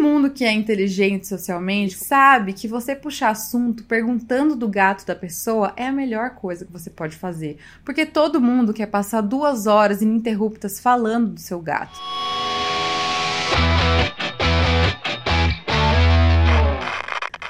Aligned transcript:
mundo 0.00 0.30
que 0.30 0.44
é 0.44 0.52
inteligente 0.52 1.28
socialmente 1.28 1.94
sabe 1.94 2.52
que 2.52 2.66
você 2.66 2.96
puxar 2.96 3.30
assunto 3.30 3.84
perguntando 3.84 4.56
do 4.56 4.66
gato 4.66 5.06
da 5.06 5.14
pessoa 5.14 5.72
é 5.76 5.86
a 5.88 5.92
melhor 5.92 6.30
coisa 6.30 6.64
que 6.64 6.72
você 6.72 6.88
pode 6.88 7.16
fazer. 7.16 7.58
Porque 7.84 8.06
todo 8.06 8.40
mundo 8.40 8.72
quer 8.72 8.86
passar 8.86 9.20
duas 9.20 9.66
horas 9.66 10.00
ininterruptas 10.00 10.80
falando 10.80 11.34
do 11.34 11.40
seu 11.40 11.60
gato. 11.60 11.98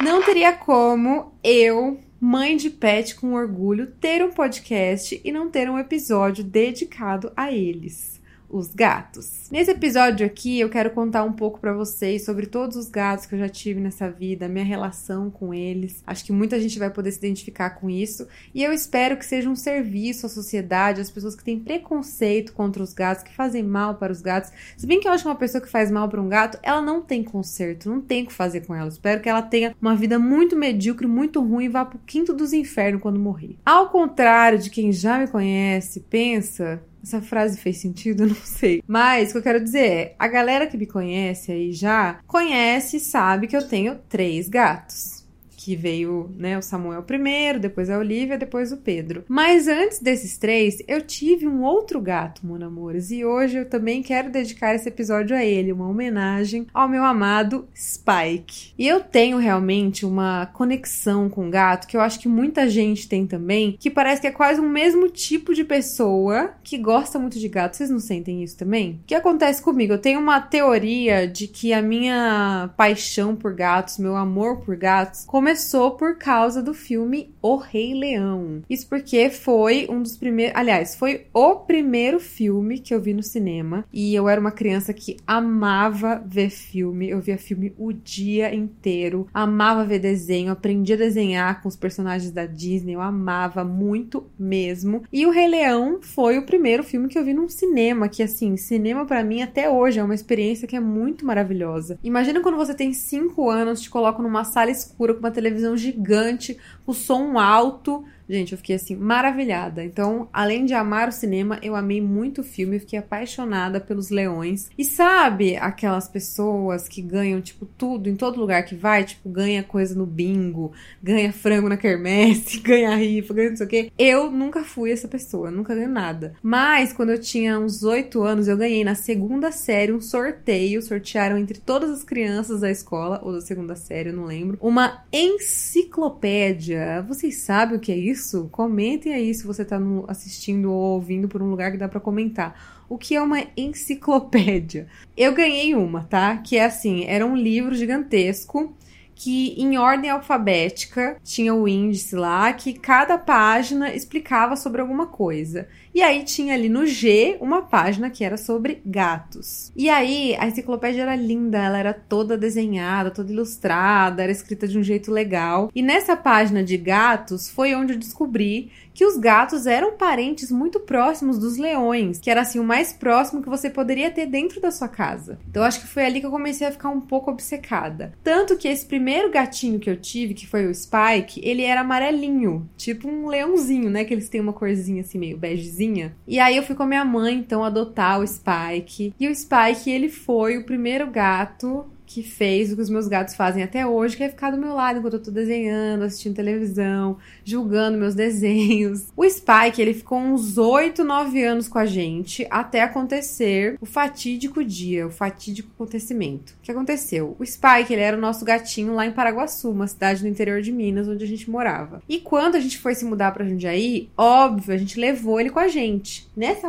Não 0.02 0.22
teria 0.22 0.52
como 0.52 1.32
eu, 1.44 2.00
mãe 2.20 2.56
de 2.56 2.70
pet 2.70 3.14
com 3.14 3.34
orgulho, 3.34 3.86
ter 4.00 4.24
um 4.24 4.32
podcast 4.32 5.20
e 5.24 5.30
não 5.30 5.48
ter 5.48 5.70
um 5.70 5.78
episódio 5.78 6.42
dedicado 6.42 7.32
a 7.36 7.52
eles 7.52 8.19
os 8.50 8.74
gatos. 8.74 9.48
Nesse 9.50 9.70
episódio 9.70 10.26
aqui, 10.26 10.58
eu 10.58 10.68
quero 10.68 10.90
contar 10.90 11.24
um 11.24 11.32
pouco 11.32 11.60
para 11.60 11.72
vocês 11.72 12.24
sobre 12.24 12.46
todos 12.46 12.76
os 12.76 12.88
gatos 12.88 13.26
que 13.26 13.34
eu 13.34 13.38
já 13.38 13.48
tive 13.48 13.80
nessa 13.80 14.10
vida, 14.10 14.48
minha 14.48 14.64
relação 14.64 15.30
com 15.30 15.54
eles. 15.54 16.02
Acho 16.06 16.24
que 16.24 16.32
muita 16.32 16.60
gente 16.60 16.78
vai 16.78 16.90
poder 16.90 17.12
se 17.12 17.18
identificar 17.18 17.70
com 17.70 17.88
isso 17.88 18.26
e 18.54 18.62
eu 18.62 18.72
espero 18.72 19.16
que 19.16 19.24
seja 19.24 19.48
um 19.48 19.56
serviço 19.56 20.26
à 20.26 20.28
sociedade, 20.28 21.00
às 21.00 21.10
pessoas 21.10 21.36
que 21.36 21.44
têm 21.44 21.58
preconceito 21.58 22.52
contra 22.52 22.82
os 22.82 22.92
gatos, 22.92 23.22
que 23.22 23.34
fazem 23.34 23.62
mal 23.62 23.94
para 23.94 24.12
os 24.12 24.20
gatos. 24.20 24.50
Se 24.76 24.86
bem 24.86 25.00
que 25.00 25.06
eu 25.06 25.12
acho 25.12 25.22
que 25.22 25.28
uma 25.28 25.36
pessoa 25.36 25.62
que 25.62 25.68
faz 25.68 25.90
mal 25.90 26.08
para 26.08 26.20
um 26.20 26.28
gato, 26.28 26.58
ela 26.62 26.82
não 26.82 27.00
tem 27.00 27.22
conserto, 27.22 27.88
não 27.88 28.00
tem 28.00 28.24
o 28.24 28.26
que 28.26 28.32
fazer 28.32 28.66
com 28.66 28.74
ela. 28.74 28.88
espero 28.88 29.20
que 29.20 29.28
ela 29.28 29.42
tenha 29.42 29.74
uma 29.80 29.94
vida 29.94 30.18
muito 30.18 30.56
medíocre, 30.56 31.06
muito 31.06 31.40
ruim 31.40 31.64
e 31.64 31.68
vá 31.68 31.84
pro 31.84 31.98
quinto 32.06 32.32
dos 32.32 32.52
infernos 32.52 33.00
quando 33.00 33.18
morrer. 33.18 33.56
Ao 33.64 33.88
contrário 33.88 34.58
de 34.58 34.70
quem 34.70 34.92
já 34.92 35.18
me 35.18 35.28
conhece, 35.28 36.00
pensa 36.00 36.82
essa 37.02 37.20
frase 37.20 37.58
fez 37.58 37.78
sentido? 37.78 38.26
Não 38.28 38.34
sei. 38.34 38.82
Mas 38.86 39.30
o 39.30 39.32
que 39.32 39.38
eu 39.38 39.42
quero 39.42 39.62
dizer 39.62 39.86
é: 39.86 40.14
a 40.18 40.28
galera 40.28 40.66
que 40.66 40.76
me 40.76 40.86
conhece 40.86 41.52
aí 41.52 41.72
já 41.72 42.20
conhece 42.26 42.96
e 42.96 43.00
sabe 43.00 43.46
que 43.46 43.56
eu 43.56 43.66
tenho 43.66 43.98
três 44.08 44.48
gatos 44.48 45.19
que 45.62 45.76
veio, 45.76 46.30
né, 46.38 46.56
o 46.56 46.62
Samuel 46.62 47.02
primeiro, 47.02 47.60
depois 47.60 47.90
a 47.90 47.98
Olivia, 47.98 48.38
depois 48.38 48.72
o 48.72 48.78
Pedro. 48.78 49.24
Mas 49.28 49.68
antes 49.68 50.00
desses 50.00 50.38
três, 50.38 50.82
eu 50.88 51.02
tive 51.02 51.46
um 51.46 51.62
outro 51.62 52.00
gato, 52.00 52.46
Mon 52.46 52.64
Amores, 52.64 53.10
e 53.10 53.26
hoje 53.26 53.58
eu 53.58 53.68
também 53.68 54.02
quero 54.02 54.30
dedicar 54.30 54.74
esse 54.74 54.88
episódio 54.88 55.36
a 55.36 55.44
ele, 55.44 55.70
uma 55.70 55.86
homenagem 55.86 56.66
ao 56.72 56.88
meu 56.88 57.04
amado 57.04 57.68
Spike. 57.76 58.72
E 58.78 58.88
eu 58.88 59.00
tenho 59.00 59.36
realmente 59.36 60.06
uma 60.06 60.46
conexão 60.46 61.28
com 61.28 61.50
gato 61.50 61.86
que 61.86 61.96
eu 61.96 62.00
acho 62.00 62.18
que 62.18 62.28
muita 62.28 62.66
gente 62.66 63.06
tem 63.06 63.26
também, 63.26 63.76
que 63.78 63.90
parece 63.90 64.22
que 64.22 64.26
é 64.26 64.32
quase 64.32 64.60
o 64.60 64.68
mesmo 64.68 65.10
tipo 65.10 65.52
de 65.52 65.62
pessoa 65.62 66.54
que 66.64 66.78
gosta 66.78 67.18
muito 67.18 67.38
de 67.38 67.48
gato. 67.48 67.76
Vocês 67.76 67.90
não 67.90 68.00
sentem 68.00 68.42
isso 68.42 68.56
também? 68.56 69.00
O 69.02 69.06
que 69.06 69.14
acontece 69.14 69.60
comigo? 69.60 69.92
Eu 69.92 69.98
tenho 69.98 70.20
uma 70.20 70.40
teoria 70.40 71.28
de 71.28 71.46
que 71.46 71.74
a 71.74 71.82
minha 71.82 72.70
paixão 72.78 73.36
por 73.36 73.52
gatos, 73.52 73.98
meu 73.98 74.16
amor 74.16 74.60
por 74.60 74.74
gatos, 74.74 75.26
começou 75.26 75.49
começou 75.50 75.90
por 75.96 76.14
causa 76.16 76.62
do 76.62 76.72
filme 76.72 77.34
O 77.42 77.56
Rei 77.56 77.92
Leão. 77.92 78.62
Isso 78.70 78.88
porque 78.88 79.30
foi 79.30 79.88
um 79.90 80.00
dos 80.00 80.16
primeiros. 80.16 80.56
Aliás, 80.56 80.94
foi 80.94 81.26
o 81.34 81.56
primeiro 81.56 82.20
filme 82.20 82.78
que 82.78 82.94
eu 82.94 83.00
vi 83.00 83.12
no 83.12 83.22
cinema. 83.22 83.84
E 83.92 84.14
eu 84.14 84.28
era 84.28 84.40
uma 84.40 84.52
criança 84.52 84.94
que 84.94 85.16
amava 85.26 86.22
ver 86.24 86.50
filme. 86.50 87.10
Eu 87.10 87.20
via 87.20 87.36
filme 87.36 87.74
o 87.76 87.92
dia 87.92 88.54
inteiro. 88.54 89.26
Amava 89.34 89.84
ver 89.84 89.98
desenho. 89.98 90.52
Aprendi 90.52 90.92
a 90.92 90.96
desenhar 90.96 91.60
com 91.60 91.68
os 91.68 91.74
personagens 91.74 92.30
da 92.30 92.46
Disney. 92.46 92.94
Eu 92.94 93.00
amava 93.00 93.64
muito 93.64 94.24
mesmo. 94.38 95.02
E 95.12 95.26
O 95.26 95.32
Rei 95.32 95.48
Leão 95.48 95.98
foi 96.00 96.38
o 96.38 96.46
primeiro 96.46 96.84
filme 96.84 97.08
que 97.08 97.18
eu 97.18 97.24
vi 97.24 97.34
num 97.34 97.48
cinema. 97.48 98.08
Que, 98.08 98.22
assim, 98.22 98.56
cinema 98.56 99.04
para 99.04 99.24
mim 99.24 99.42
até 99.42 99.68
hoje 99.68 99.98
é 99.98 100.04
uma 100.04 100.14
experiência 100.14 100.68
que 100.68 100.76
é 100.76 100.80
muito 100.80 101.26
maravilhosa. 101.26 101.98
Imagina 102.04 102.40
quando 102.40 102.56
você 102.56 102.72
tem 102.72 102.92
5 102.92 103.50
anos, 103.50 103.80
te 103.80 103.90
colocam 103.90 104.22
numa 104.22 104.44
sala 104.44 104.70
escura 104.70 105.12
com 105.12 105.18
uma 105.18 105.32
televisão 105.40 105.76
gigante, 105.76 106.58
o 106.86 106.92
som 106.92 107.38
alto 107.38 108.04
Gente, 108.30 108.52
eu 108.52 108.58
fiquei 108.58 108.76
assim 108.76 108.94
maravilhada. 108.94 109.82
Então, 109.82 110.28
além 110.32 110.64
de 110.64 110.72
amar 110.72 111.08
o 111.08 111.12
cinema, 111.12 111.58
eu 111.64 111.74
amei 111.74 112.00
muito 112.00 112.42
o 112.42 112.44
filme, 112.44 112.76
eu 112.76 112.80
fiquei 112.80 112.96
apaixonada 112.96 113.80
pelos 113.80 114.08
leões. 114.08 114.70
E 114.78 114.84
sabe 114.84 115.56
aquelas 115.56 116.06
pessoas 116.08 116.86
que 116.86 117.02
ganham 117.02 117.40
tipo 117.40 117.66
tudo 117.66 118.08
em 118.08 118.14
todo 118.14 118.38
lugar 118.38 118.64
que 118.64 118.76
vai, 118.76 119.02
tipo 119.02 119.28
ganha 119.28 119.64
coisa 119.64 119.96
no 119.96 120.06
bingo, 120.06 120.70
ganha 121.02 121.32
frango 121.32 121.68
na 121.68 121.76
quermesse, 121.76 122.60
ganha 122.62 122.94
rifa, 122.94 123.34
ganha 123.34 123.50
não 123.50 123.56
sei 123.56 123.66
o 123.66 123.68
quê. 123.68 123.90
Eu 123.98 124.30
nunca 124.30 124.62
fui 124.62 124.92
essa 124.92 125.08
pessoa, 125.08 125.50
nunca 125.50 125.74
ganhei 125.74 125.88
nada. 125.88 126.34
Mas 126.40 126.92
quando 126.92 127.10
eu 127.10 127.20
tinha 127.20 127.58
uns 127.58 127.82
8 127.82 128.22
anos, 128.22 128.46
eu 128.46 128.56
ganhei 128.56 128.84
na 128.84 128.94
segunda 128.94 129.50
série 129.50 129.92
um 129.92 130.00
sorteio, 130.00 130.80
sortearam 130.82 131.36
entre 131.36 131.58
todas 131.58 131.90
as 131.90 132.04
crianças 132.04 132.60
da 132.60 132.70
escola 132.70 133.20
ou 133.24 133.32
da 133.32 133.40
segunda 133.40 133.74
série, 133.74 134.10
eu 134.10 134.14
não 134.14 134.26
lembro, 134.26 134.56
uma 134.60 135.02
enciclopédia. 135.12 137.04
Vocês 137.08 137.38
sabem 137.40 137.76
o 137.76 137.80
que 137.80 137.90
é 137.90 137.96
isso? 137.96 138.19
Isso, 138.20 138.48
comentem 138.52 139.14
aí 139.14 139.34
se 139.34 139.46
você 139.46 139.62
está 139.62 139.80
assistindo 140.06 140.70
ou 140.70 140.94
ouvindo 140.94 141.26
por 141.26 141.42
um 141.42 141.48
lugar 141.50 141.72
que 141.72 141.78
dá 141.78 141.88
para 141.88 141.98
comentar. 141.98 142.84
O 142.88 142.98
que 142.98 143.16
é 143.16 143.22
uma 143.22 143.46
enciclopédia? 143.56 144.86
Eu 145.16 145.32
ganhei 145.32 145.74
uma, 145.74 146.04
tá? 146.04 146.36
Que 146.36 146.58
é 146.58 146.66
assim, 146.66 147.04
era 147.06 147.24
um 147.24 147.34
livro 147.34 147.74
gigantesco 147.74 148.74
que 149.14 149.54
em 149.60 149.76
ordem 149.76 150.10
alfabética 150.10 151.18
tinha 151.22 151.54
o 151.54 151.68
índice 151.68 152.16
lá, 152.16 152.52
que 152.54 152.72
cada 152.72 153.18
página 153.18 153.94
explicava 153.94 154.56
sobre 154.56 154.80
alguma 154.80 155.06
coisa. 155.06 155.68
E 155.94 156.02
aí 156.02 156.22
tinha 156.24 156.54
ali 156.54 156.68
no 156.68 156.86
G 156.86 157.36
uma 157.40 157.62
página 157.62 158.10
que 158.10 158.24
era 158.24 158.36
sobre 158.36 158.80
gatos. 158.84 159.72
E 159.74 159.88
aí 159.88 160.36
a 160.38 160.46
enciclopédia 160.46 161.02
era 161.02 161.16
linda, 161.16 161.58
ela 161.58 161.78
era 161.78 161.92
toda 161.92 162.38
desenhada, 162.38 163.10
toda 163.10 163.32
ilustrada, 163.32 164.22
era 164.22 164.30
escrita 164.30 164.68
de 164.68 164.78
um 164.78 164.82
jeito 164.82 165.10
legal. 165.10 165.70
E 165.74 165.82
nessa 165.82 166.16
página 166.16 166.62
de 166.62 166.76
gatos 166.76 167.50
foi 167.50 167.74
onde 167.74 167.94
eu 167.94 167.98
descobri 167.98 168.70
que 168.92 169.04
os 169.04 169.16
gatos 169.16 169.66
eram 169.66 169.96
parentes 169.96 170.50
muito 170.50 170.78
próximos 170.80 171.38
dos 171.38 171.56
leões, 171.56 172.18
que 172.18 172.30
era 172.30 172.42
assim 172.42 172.58
o 172.58 172.64
mais 172.64 172.92
próximo 172.92 173.42
que 173.42 173.48
você 173.48 173.70
poderia 173.70 174.10
ter 174.10 174.26
dentro 174.26 174.60
da 174.60 174.70
sua 174.70 174.88
casa. 174.88 175.38
Então 175.48 175.62
acho 175.62 175.80
que 175.80 175.86
foi 175.86 176.04
ali 176.04 176.20
que 176.20 176.26
eu 176.26 176.30
comecei 176.30 176.66
a 176.66 176.72
ficar 176.72 176.90
um 176.90 177.00
pouco 177.00 177.30
obcecada. 177.30 178.12
Tanto 178.22 178.56
que 178.56 178.68
esse 178.68 178.84
primeiro 178.84 179.30
gatinho 179.30 179.78
que 179.78 179.88
eu 179.88 179.96
tive, 179.96 180.34
que 180.34 180.46
foi 180.46 180.66
o 180.66 180.74
Spike, 180.74 181.40
ele 181.42 181.62
era 181.62 181.80
amarelinho, 181.80 182.68
tipo 182.76 183.08
um 183.08 183.26
leãozinho, 183.26 183.88
né, 183.88 184.04
que 184.04 184.12
eles 184.12 184.28
têm 184.28 184.40
uma 184.40 184.52
corzinha 184.52 185.00
assim 185.00 185.18
meio 185.18 185.38
begezinha. 185.38 185.79
E 186.26 186.38
aí 186.38 186.56
eu 186.56 186.62
fui 186.62 186.74
com 186.74 186.82
a 186.82 186.86
minha 186.86 187.04
mãe 187.04 187.34
então 187.34 187.64
adotar 187.64 188.20
o 188.20 188.26
Spike. 188.26 189.14
E 189.18 189.28
o 189.28 189.34
Spike, 189.34 189.90
ele 189.90 190.08
foi 190.08 190.58
o 190.58 190.64
primeiro 190.64 191.10
gato 191.10 191.86
que 192.10 192.24
fez 192.24 192.72
o 192.72 192.76
que 192.76 192.82
os 192.82 192.90
meus 192.90 193.06
gatos 193.06 193.36
fazem 193.36 193.62
até 193.62 193.86
hoje, 193.86 194.16
que 194.16 194.24
é 194.24 194.28
ficar 194.28 194.50
do 194.50 194.58
meu 194.58 194.74
lado 194.74 194.98
enquanto 194.98 195.14
eu 195.14 195.22
tô 195.22 195.30
desenhando, 195.30 196.02
assistindo 196.02 196.34
televisão, 196.34 197.18
julgando 197.44 197.96
meus 197.96 198.16
desenhos. 198.16 199.06
O 199.16 199.24
Spike, 199.24 199.80
ele 199.80 199.94
ficou 199.94 200.18
uns 200.18 200.58
8, 200.58 201.04
9 201.04 201.44
anos 201.44 201.68
com 201.68 201.78
a 201.78 201.86
gente 201.86 202.44
até 202.50 202.82
acontecer 202.82 203.76
o 203.80 203.86
fatídico 203.86 204.64
dia, 204.64 205.06
o 205.06 205.10
fatídico 205.10 205.70
acontecimento. 205.72 206.50
O 206.54 206.62
que 206.62 206.72
aconteceu? 206.72 207.36
O 207.38 207.46
Spike, 207.46 207.92
ele 207.92 208.02
era 208.02 208.16
o 208.16 208.20
nosso 208.20 208.44
gatinho 208.44 208.92
lá 208.92 209.06
em 209.06 209.12
Paraguaçu, 209.12 209.70
uma 209.70 209.86
cidade 209.86 210.24
no 210.24 210.28
interior 210.28 210.60
de 210.60 210.72
Minas, 210.72 211.06
onde 211.06 211.22
a 211.22 211.28
gente 211.28 211.48
morava. 211.48 212.02
E 212.08 212.18
quando 212.18 212.56
a 212.56 212.60
gente 212.60 212.78
foi 212.78 212.96
se 212.96 213.04
mudar 213.04 213.30
pra 213.30 213.44
Jundiaí, 213.44 214.10
óbvio, 214.16 214.74
a 214.74 214.78
gente 214.78 214.98
levou 214.98 215.38
ele 215.38 215.50
com 215.50 215.60
a 215.60 215.68
gente. 215.68 216.28
Nessa 216.36 216.68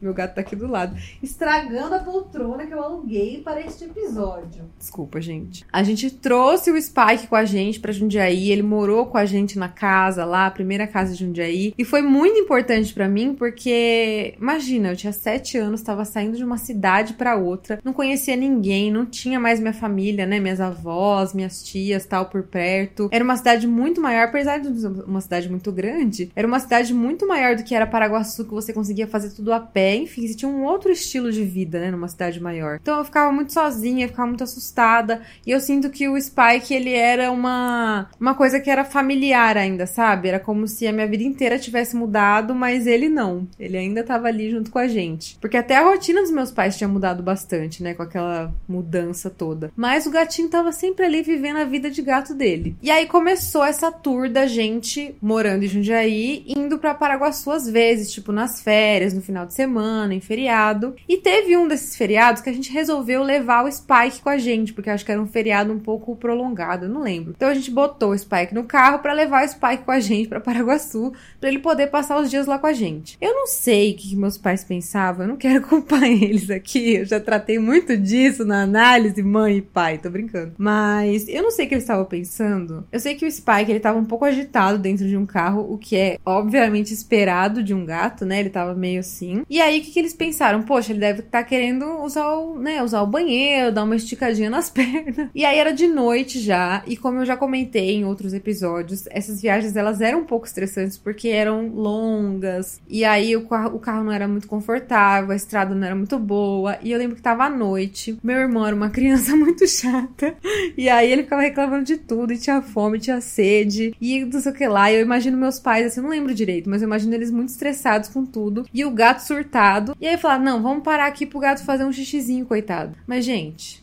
meu 0.00 0.14
gato 0.14 0.34
tá 0.34 0.40
aqui 0.40 0.56
do 0.56 0.66
lado. 0.66 0.96
Estragando 1.22 1.94
a 1.94 1.98
poltrona 1.98 2.66
que 2.66 2.72
eu 2.72 2.82
aluguei 2.82 3.40
para 3.42 3.60
este 3.60 3.84
episódio. 3.84 4.64
Desculpa, 4.78 5.20
gente. 5.20 5.64
A 5.72 5.82
gente 5.82 6.10
trouxe 6.10 6.70
o 6.70 6.80
Spike 6.80 7.26
com 7.28 7.36
a 7.36 7.44
gente 7.44 7.80
pra 7.80 7.92
Jundiaí. 7.92 8.50
Ele 8.50 8.62
morou 8.62 9.06
com 9.06 9.18
a 9.18 9.24
gente 9.24 9.58
na 9.58 9.68
casa 9.68 10.24
lá, 10.24 10.46
a 10.46 10.50
primeira 10.50 10.86
casa 10.86 11.12
de 11.12 11.24
Jundiaí. 11.24 11.74
E 11.76 11.84
foi 11.84 12.02
muito 12.02 12.38
importante 12.38 12.92
para 12.94 13.08
mim 13.08 13.34
porque, 13.34 14.34
imagina, 14.40 14.90
eu 14.90 14.96
tinha 14.96 15.12
sete 15.12 15.58
anos, 15.58 15.82
tava 15.82 16.04
saindo 16.04 16.36
de 16.36 16.44
uma 16.44 16.58
cidade 16.58 17.14
para 17.14 17.36
outra, 17.36 17.78
não 17.84 17.92
conhecia 17.92 18.36
ninguém, 18.36 18.90
não 18.90 19.04
tinha 19.04 19.38
mais 19.38 19.60
minha 19.60 19.72
família, 19.72 20.26
né? 20.26 20.40
Minhas 20.40 20.60
avós, 20.60 21.34
minhas 21.34 21.62
tias, 21.62 22.06
tal, 22.06 22.26
por 22.26 22.42
perto. 22.42 23.08
Era 23.12 23.24
uma 23.24 23.36
cidade 23.36 23.66
muito 23.66 24.00
maior, 24.00 24.28
apesar 24.28 24.58
de 24.58 24.68
uma 24.86 25.20
cidade 25.20 25.48
muito 25.48 25.70
grande, 25.72 26.30
era 26.34 26.46
uma 26.46 26.58
cidade 26.58 26.94
muito 26.94 27.26
maior 27.26 27.56
do 27.56 27.64
que 27.64 27.74
era 27.74 27.86
Paraguaçu, 27.86 28.44
que 28.44 28.50
você 28.50 28.72
conseguia 28.72 29.06
fazer 29.06 29.30
tudo 29.30 29.52
a 29.52 29.60
pé 29.60 29.89
enfim, 29.96 30.26
você 30.26 30.34
tinha 30.34 30.50
um 30.50 30.64
outro 30.64 30.90
estilo 30.90 31.30
de 31.32 31.44
vida, 31.44 31.80
né, 31.80 31.90
numa 31.90 32.08
cidade 32.08 32.40
maior. 32.40 32.78
Então 32.80 32.98
eu 32.98 33.04
ficava 33.04 33.32
muito 33.32 33.52
sozinha, 33.52 34.08
ficava 34.08 34.28
muito 34.28 34.44
assustada, 34.44 35.22
e 35.46 35.50
eu 35.50 35.60
sinto 35.60 35.90
que 35.90 36.08
o 36.08 36.20
Spike, 36.20 36.74
ele 36.74 36.92
era 36.92 37.30
uma, 37.30 38.08
uma 38.20 38.34
coisa 38.34 38.60
que 38.60 38.70
era 38.70 38.84
familiar 38.84 39.56
ainda, 39.56 39.86
sabe? 39.86 40.28
Era 40.28 40.38
como 40.38 40.66
se 40.66 40.86
a 40.86 40.92
minha 40.92 41.06
vida 41.06 41.22
inteira 41.22 41.58
tivesse 41.58 41.96
mudado, 41.96 42.54
mas 42.54 42.86
ele 42.86 43.08
não. 43.08 43.46
Ele 43.58 43.76
ainda 43.76 44.02
tava 44.02 44.28
ali 44.28 44.50
junto 44.50 44.70
com 44.70 44.78
a 44.78 44.88
gente. 44.88 45.36
Porque 45.40 45.56
até 45.56 45.76
a 45.76 45.84
rotina 45.84 46.20
dos 46.20 46.30
meus 46.30 46.50
pais 46.50 46.76
tinha 46.76 46.88
mudado 46.88 47.22
bastante, 47.22 47.82
né, 47.82 47.94
com 47.94 48.02
aquela 48.02 48.52
mudança 48.68 49.30
toda. 49.30 49.72
Mas 49.76 50.06
o 50.06 50.10
gatinho 50.10 50.48
tava 50.48 50.72
sempre 50.72 51.04
ali 51.04 51.22
vivendo 51.22 51.58
a 51.58 51.64
vida 51.64 51.90
de 51.90 52.02
gato 52.02 52.34
dele. 52.34 52.76
E 52.82 52.90
aí 52.90 53.06
começou 53.06 53.64
essa 53.64 53.90
tour 53.90 54.28
da 54.28 54.46
gente 54.46 55.14
morando 55.20 55.64
em 55.64 55.68
Jundiaí, 55.68 56.44
indo 56.46 56.78
para 56.78 56.94
Paraguaçu 56.94 57.50
às 57.50 57.68
vezes, 57.68 58.12
tipo 58.12 58.32
nas 58.32 58.60
férias, 58.60 59.12
no 59.12 59.22
final 59.22 59.46
de 59.46 59.54
semana 59.54 59.79
semana, 59.80 60.14
em 60.14 60.20
feriado. 60.20 60.94
E 61.08 61.16
teve 61.16 61.56
um 61.56 61.66
desses 61.66 61.96
feriados 61.96 62.42
que 62.42 62.50
a 62.50 62.52
gente 62.52 62.70
resolveu 62.70 63.22
levar 63.22 63.64
o 63.64 63.72
Spike 63.72 64.20
com 64.22 64.28
a 64.28 64.36
gente, 64.36 64.72
porque 64.72 64.90
acho 64.90 65.04
que 65.04 65.10
era 65.10 65.20
um 65.20 65.26
feriado 65.26 65.72
um 65.72 65.78
pouco 65.78 66.14
prolongado, 66.16 66.88
não 66.88 67.02
lembro. 67.02 67.32
Então 67.34 67.48
a 67.48 67.54
gente 67.54 67.70
botou 67.70 68.10
o 68.10 68.18
Spike 68.18 68.54
no 68.54 68.64
carro 68.64 68.98
para 68.98 69.12
levar 69.12 69.44
o 69.44 69.48
Spike 69.48 69.84
com 69.84 69.90
a 69.90 70.00
gente 70.00 70.28
para 70.28 70.40
Paraguaçu, 70.40 71.12
para 71.40 71.48
ele 71.48 71.58
poder 71.58 71.86
passar 71.86 72.20
os 72.20 72.30
dias 72.30 72.46
lá 72.46 72.58
com 72.58 72.66
a 72.66 72.72
gente. 72.72 73.16
Eu 73.20 73.32
não 73.32 73.46
sei 73.46 73.92
o 73.92 73.96
que 73.96 74.16
meus 74.16 74.36
pais 74.36 74.62
pensavam, 74.62 75.24
eu 75.24 75.28
não 75.28 75.36
quero 75.36 75.62
culpar 75.66 76.04
eles 76.04 76.50
aqui, 76.50 76.96
eu 76.96 77.04
já 77.04 77.18
tratei 77.18 77.58
muito 77.58 77.96
disso 77.96 78.44
na 78.44 78.62
análise 78.62 79.22
mãe 79.22 79.58
e 79.58 79.62
pai, 79.62 79.98
tô 79.98 80.10
brincando. 80.10 80.52
Mas 80.58 81.26
eu 81.28 81.42
não 81.42 81.50
sei 81.50 81.64
o 81.64 81.68
que 81.68 81.74
eles 81.74 81.84
estavam 81.84 82.04
pensando. 82.04 82.86
Eu 82.92 83.00
sei 83.00 83.14
que 83.14 83.24
o 83.24 83.30
Spike 83.30 83.70
ele 83.70 83.80
tava 83.80 83.98
um 83.98 84.04
pouco 84.04 84.24
agitado 84.24 84.78
dentro 84.78 85.06
de 85.06 85.16
um 85.16 85.24
carro, 85.24 85.66
o 85.72 85.78
que 85.78 85.96
é 85.96 86.18
obviamente 86.24 86.92
esperado 86.92 87.62
de 87.62 87.72
um 87.72 87.84
gato, 87.84 88.24
né? 88.24 88.40
Ele 88.40 88.50
tava 88.50 88.74
meio 88.74 89.00
assim. 89.00 89.44
E 89.48 89.60
aí 89.60 89.69
o 89.78 89.82
que, 89.82 89.90
que 89.92 89.98
eles 89.98 90.12
pensaram? 90.12 90.62
Poxa, 90.62 90.92
ele 90.92 91.00
deve 91.00 91.20
estar 91.20 91.42
tá 91.42 91.44
querendo 91.44 92.02
usar 92.02 92.32
o, 92.32 92.58
né, 92.58 92.82
usar 92.82 93.02
o 93.02 93.06
banheiro, 93.06 93.72
dar 93.72 93.84
uma 93.84 93.96
esticadinha 93.96 94.50
nas 94.50 94.68
pernas. 94.70 95.28
E 95.34 95.44
aí 95.44 95.58
era 95.58 95.72
de 95.72 95.86
noite 95.86 96.40
já, 96.40 96.82
e 96.86 96.96
como 96.96 97.18
eu 97.18 97.26
já 97.26 97.36
comentei 97.36 97.94
em 97.96 98.04
outros 98.04 98.34
episódios, 98.34 99.06
essas 99.10 99.40
viagens 99.40 99.76
elas 99.76 100.00
eram 100.00 100.20
um 100.20 100.24
pouco 100.24 100.46
estressantes 100.46 100.98
porque 100.98 101.28
eram 101.28 101.68
longas. 101.68 102.80
E 102.88 103.04
aí 103.04 103.36
o 103.36 103.46
carro, 103.46 103.76
o 103.76 103.78
carro 103.78 104.04
não 104.04 104.12
era 104.12 104.26
muito 104.26 104.48
confortável, 104.48 105.30
a 105.30 105.36
estrada 105.36 105.74
não 105.74 105.86
era 105.86 105.94
muito 105.94 106.18
boa. 106.18 106.78
E 106.82 106.92
eu 106.92 106.98
lembro 106.98 107.16
que 107.16 107.22
tava 107.22 107.44
à 107.44 107.50
noite. 107.50 108.18
Meu 108.22 108.36
irmão 108.36 108.66
era 108.66 108.74
uma 108.74 108.88
criança 108.90 109.36
muito 109.36 109.66
chata. 109.66 110.34
E 110.76 110.88
aí 110.88 111.10
ele 111.10 111.22
ficava 111.22 111.42
reclamando 111.42 111.84
de 111.84 111.96
tudo, 111.96 112.32
e 112.32 112.38
tinha 112.38 112.62
fome, 112.62 112.98
tinha 112.98 113.20
sede, 113.20 113.94
e 114.00 114.24
não 114.24 114.40
sei 114.40 114.52
o 114.52 114.54
que 114.54 114.66
lá. 114.66 114.90
E 114.90 114.96
eu 114.96 115.00
imagino 115.00 115.36
meus 115.36 115.58
pais, 115.58 115.86
assim, 115.86 116.00
eu 116.00 116.04
não 116.04 116.10
lembro 116.10 116.34
direito, 116.34 116.68
mas 116.68 116.82
eu 116.82 116.86
imagino 116.86 117.14
eles 117.14 117.30
muito 117.30 117.50
estressados 117.50 118.08
com 118.08 118.24
tudo. 118.24 118.66
E 118.72 118.84
o 118.84 118.90
gato 118.90 119.20
surtado. 119.20 119.59
E 120.00 120.06
aí 120.06 120.16
falar: 120.16 120.38
não, 120.38 120.62
vamos 120.62 120.82
parar 120.82 121.06
aqui 121.06 121.26
pro 121.26 121.38
gato 121.38 121.64
fazer 121.64 121.84
um 121.84 121.92
xixizinho, 121.92 122.46
coitado. 122.46 122.96
Mas, 123.06 123.24
gente, 123.24 123.80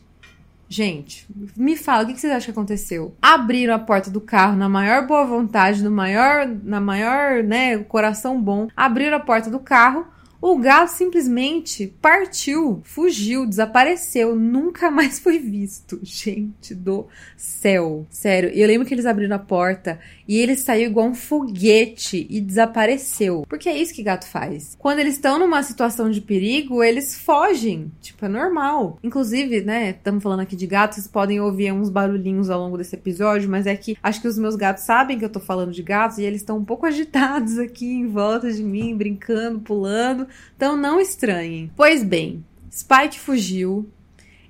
Gente, 0.70 1.26
me 1.56 1.78
fala, 1.78 2.04
o 2.04 2.06
que 2.06 2.20
vocês 2.20 2.30
acham 2.30 2.44
que 2.44 2.50
aconteceu? 2.50 3.16
Abriram 3.22 3.74
a 3.74 3.78
porta 3.78 4.10
do 4.10 4.20
carro 4.20 4.54
na 4.54 4.68
maior 4.68 5.06
boa 5.06 5.24
vontade, 5.24 5.82
no 5.82 5.90
maior, 5.90 6.46
na 6.46 6.78
maior, 6.78 7.42
né, 7.42 7.78
coração 7.78 8.38
bom. 8.38 8.68
Abriram 8.76 9.16
a 9.16 9.20
porta 9.20 9.48
do 9.48 9.58
carro, 9.58 10.06
o 10.40 10.56
gato 10.56 10.90
simplesmente 10.90 11.92
partiu, 12.00 12.80
fugiu, 12.84 13.44
desapareceu, 13.44 14.36
nunca 14.36 14.90
mais 14.90 15.18
foi 15.18 15.38
visto. 15.38 15.98
Gente 16.02 16.74
do 16.74 17.06
céu. 17.36 18.06
Sério, 18.08 18.50
eu 18.50 18.66
lembro 18.66 18.86
que 18.86 18.94
eles 18.94 19.06
abriram 19.06 19.34
a 19.34 19.38
porta 19.38 19.98
e 20.26 20.36
ele 20.38 20.56
saiu 20.56 20.90
igual 20.90 21.08
um 21.08 21.14
foguete 21.14 22.26
e 22.30 22.40
desapareceu. 22.40 23.44
Porque 23.48 23.68
é 23.68 23.76
isso 23.76 23.92
que 23.92 24.02
gato 24.02 24.26
faz. 24.26 24.76
Quando 24.78 25.00
eles 25.00 25.14
estão 25.14 25.38
numa 25.38 25.62
situação 25.62 26.08
de 26.08 26.20
perigo, 26.20 26.84
eles 26.84 27.16
fogem. 27.16 27.90
Tipo, 28.00 28.26
é 28.26 28.28
normal. 28.28 28.98
Inclusive, 29.02 29.62
né, 29.62 29.90
estamos 29.90 30.22
falando 30.22 30.40
aqui 30.40 30.54
de 30.54 30.66
gatos, 30.66 30.96
vocês 30.96 31.08
podem 31.08 31.40
ouvir 31.40 31.72
uns 31.72 31.90
barulhinhos 31.90 32.48
ao 32.48 32.60
longo 32.60 32.78
desse 32.78 32.94
episódio, 32.94 33.50
mas 33.50 33.66
é 33.66 33.74
que 33.74 33.96
acho 34.02 34.20
que 34.20 34.28
os 34.28 34.38
meus 34.38 34.54
gatos 34.54 34.84
sabem 34.84 35.18
que 35.18 35.24
eu 35.24 35.30
tô 35.30 35.40
falando 35.40 35.72
de 35.72 35.82
gatos 35.82 36.18
e 36.18 36.22
eles 36.22 36.42
estão 36.42 36.58
um 36.58 36.64
pouco 36.64 36.86
agitados 36.86 37.58
aqui 37.58 37.86
em 37.86 38.06
volta 38.06 38.52
de 38.52 38.62
mim, 38.62 38.96
brincando, 38.96 39.60
pulando. 39.60 40.27
Então 40.56 40.76
não 40.76 41.00
estranhem. 41.00 41.70
Pois 41.76 42.02
bem, 42.02 42.44
Spike 42.70 43.18
fugiu. 43.18 43.88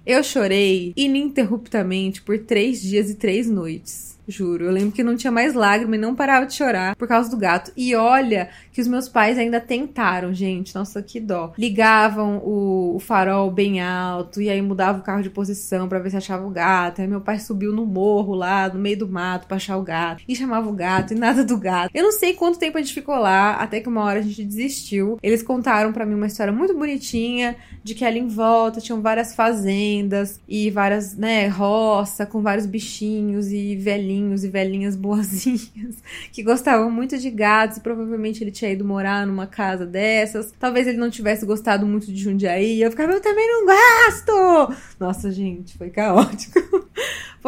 Eu 0.05 0.23
chorei 0.25 0.93
ininterruptamente 0.97 2.23
por 2.23 2.39
três 2.39 2.81
dias 2.81 3.11
e 3.11 3.15
três 3.15 3.49
noites. 3.49 4.18
Juro. 4.29 4.65
Eu 4.65 4.71
lembro 4.71 4.93
que 4.93 5.03
não 5.03 5.17
tinha 5.17 5.33
mais 5.33 5.55
lágrima 5.55 5.97
e 5.97 5.99
não 5.99 6.15
parava 6.15 6.47
de 6.47 6.55
chorar 6.55 6.95
por 6.95 7.09
causa 7.09 7.31
do 7.31 7.37
gato. 7.37 7.73
E 7.77 7.95
olha 7.95 8.51
que 8.73 8.81
os 8.81 8.87
meus 8.87 9.09
pais 9.09 9.39
ainda 9.39 9.61
tentaram, 9.61 10.33
gente. 10.35 10.75
Nossa, 10.75 11.03
que 11.03 11.19
dó. 11.19 11.53
Ligavam 11.57 12.39
o, 12.39 12.97
o 12.97 13.01
farol 13.01 13.51
bem 13.51 13.81
alto 13.81 14.41
e 14.43 14.51
aí 14.51 14.61
mudava 14.61 14.99
o 14.99 15.03
carro 15.03 15.23
de 15.23 15.31
posição 15.31 15.89
para 15.89 15.99
ver 15.99 16.11
se 16.11 16.17
achava 16.17 16.47
o 16.47 16.51
gato. 16.51 17.01
Aí 17.01 17.09
meu 17.09 17.21
pai 17.21 17.39
subiu 17.39 17.73
no 17.73 17.87
morro 17.87 18.35
lá, 18.35 18.69
no 18.69 18.79
meio 18.79 18.99
do 18.99 19.09
mato, 19.09 19.47
pra 19.47 19.57
achar 19.57 19.77
o 19.79 19.83
gato. 19.83 20.23
E 20.29 20.37
chamava 20.37 20.69
o 20.69 20.73
gato 20.73 21.15
e 21.15 21.17
nada 21.17 21.43
do 21.43 21.57
gato. 21.57 21.91
Eu 21.95 22.05
não 22.05 22.13
sei 22.13 22.35
quanto 22.35 22.59
tempo 22.59 22.77
a 22.77 22.83
gente 22.83 22.95
ficou 22.95 23.17
lá, 23.17 23.55
até 23.55 23.81
que 23.81 23.89
uma 23.89 24.05
hora 24.05 24.19
a 24.19 24.23
gente 24.23 24.45
desistiu. 24.45 25.19
Eles 25.23 25.43
contaram 25.43 25.93
para 25.93 26.05
mim 26.05 26.15
uma 26.15 26.27
história 26.27 26.53
muito 26.53 26.77
bonitinha 26.77 27.57
de 27.83 27.95
que 27.95 28.05
ali 28.05 28.19
em 28.19 28.29
volta 28.29 28.81
tinham 28.81 29.01
várias 29.01 29.35
fazendas 29.35 30.41
e 30.47 30.71
várias, 30.71 31.17
né, 31.17 31.47
roça 31.49 32.27
com 32.27 32.43
vários 32.43 32.67
bichinhos 32.67 33.51
e 33.51 33.75
velhinhos 33.77 34.18
velhinhos 34.19 34.44
e 34.44 34.49
velhinhas 34.49 34.97
boazinhas 34.97 36.03
que 36.32 36.43
gostavam 36.43 36.91
muito 36.91 37.17
de 37.17 37.31
gatos 37.31 37.76
e 37.76 37.81
provavelmente 37.81 38.43
ele 38.43 38.50
tinha 38.50 38.70
ido 38.70 38.85
morar 38.85 39.26
numa 39.26 39.47
casa 39.47 39.87
dessas. 39.87 40.53
Talvez 40.59 40.87
ele 40.87 40.99
não 40.99 41.11
tivesse 41.11 41.47
gostado 41.47 41.87
muito 41.87 42.06
de 42.06 42.17
Jundiaí. 42.17 42.82
Eu 42.82 42.91
ficava, 42.91 43.12
eu 43.12 43.20
também 43.20 43.47
não 43.47 43.67
gosto! 43.67 44.76
Nossa, 44.99 45.31
gente, 45.31 45.76
foi 45.79 45.91
caótico. 45.91 46.59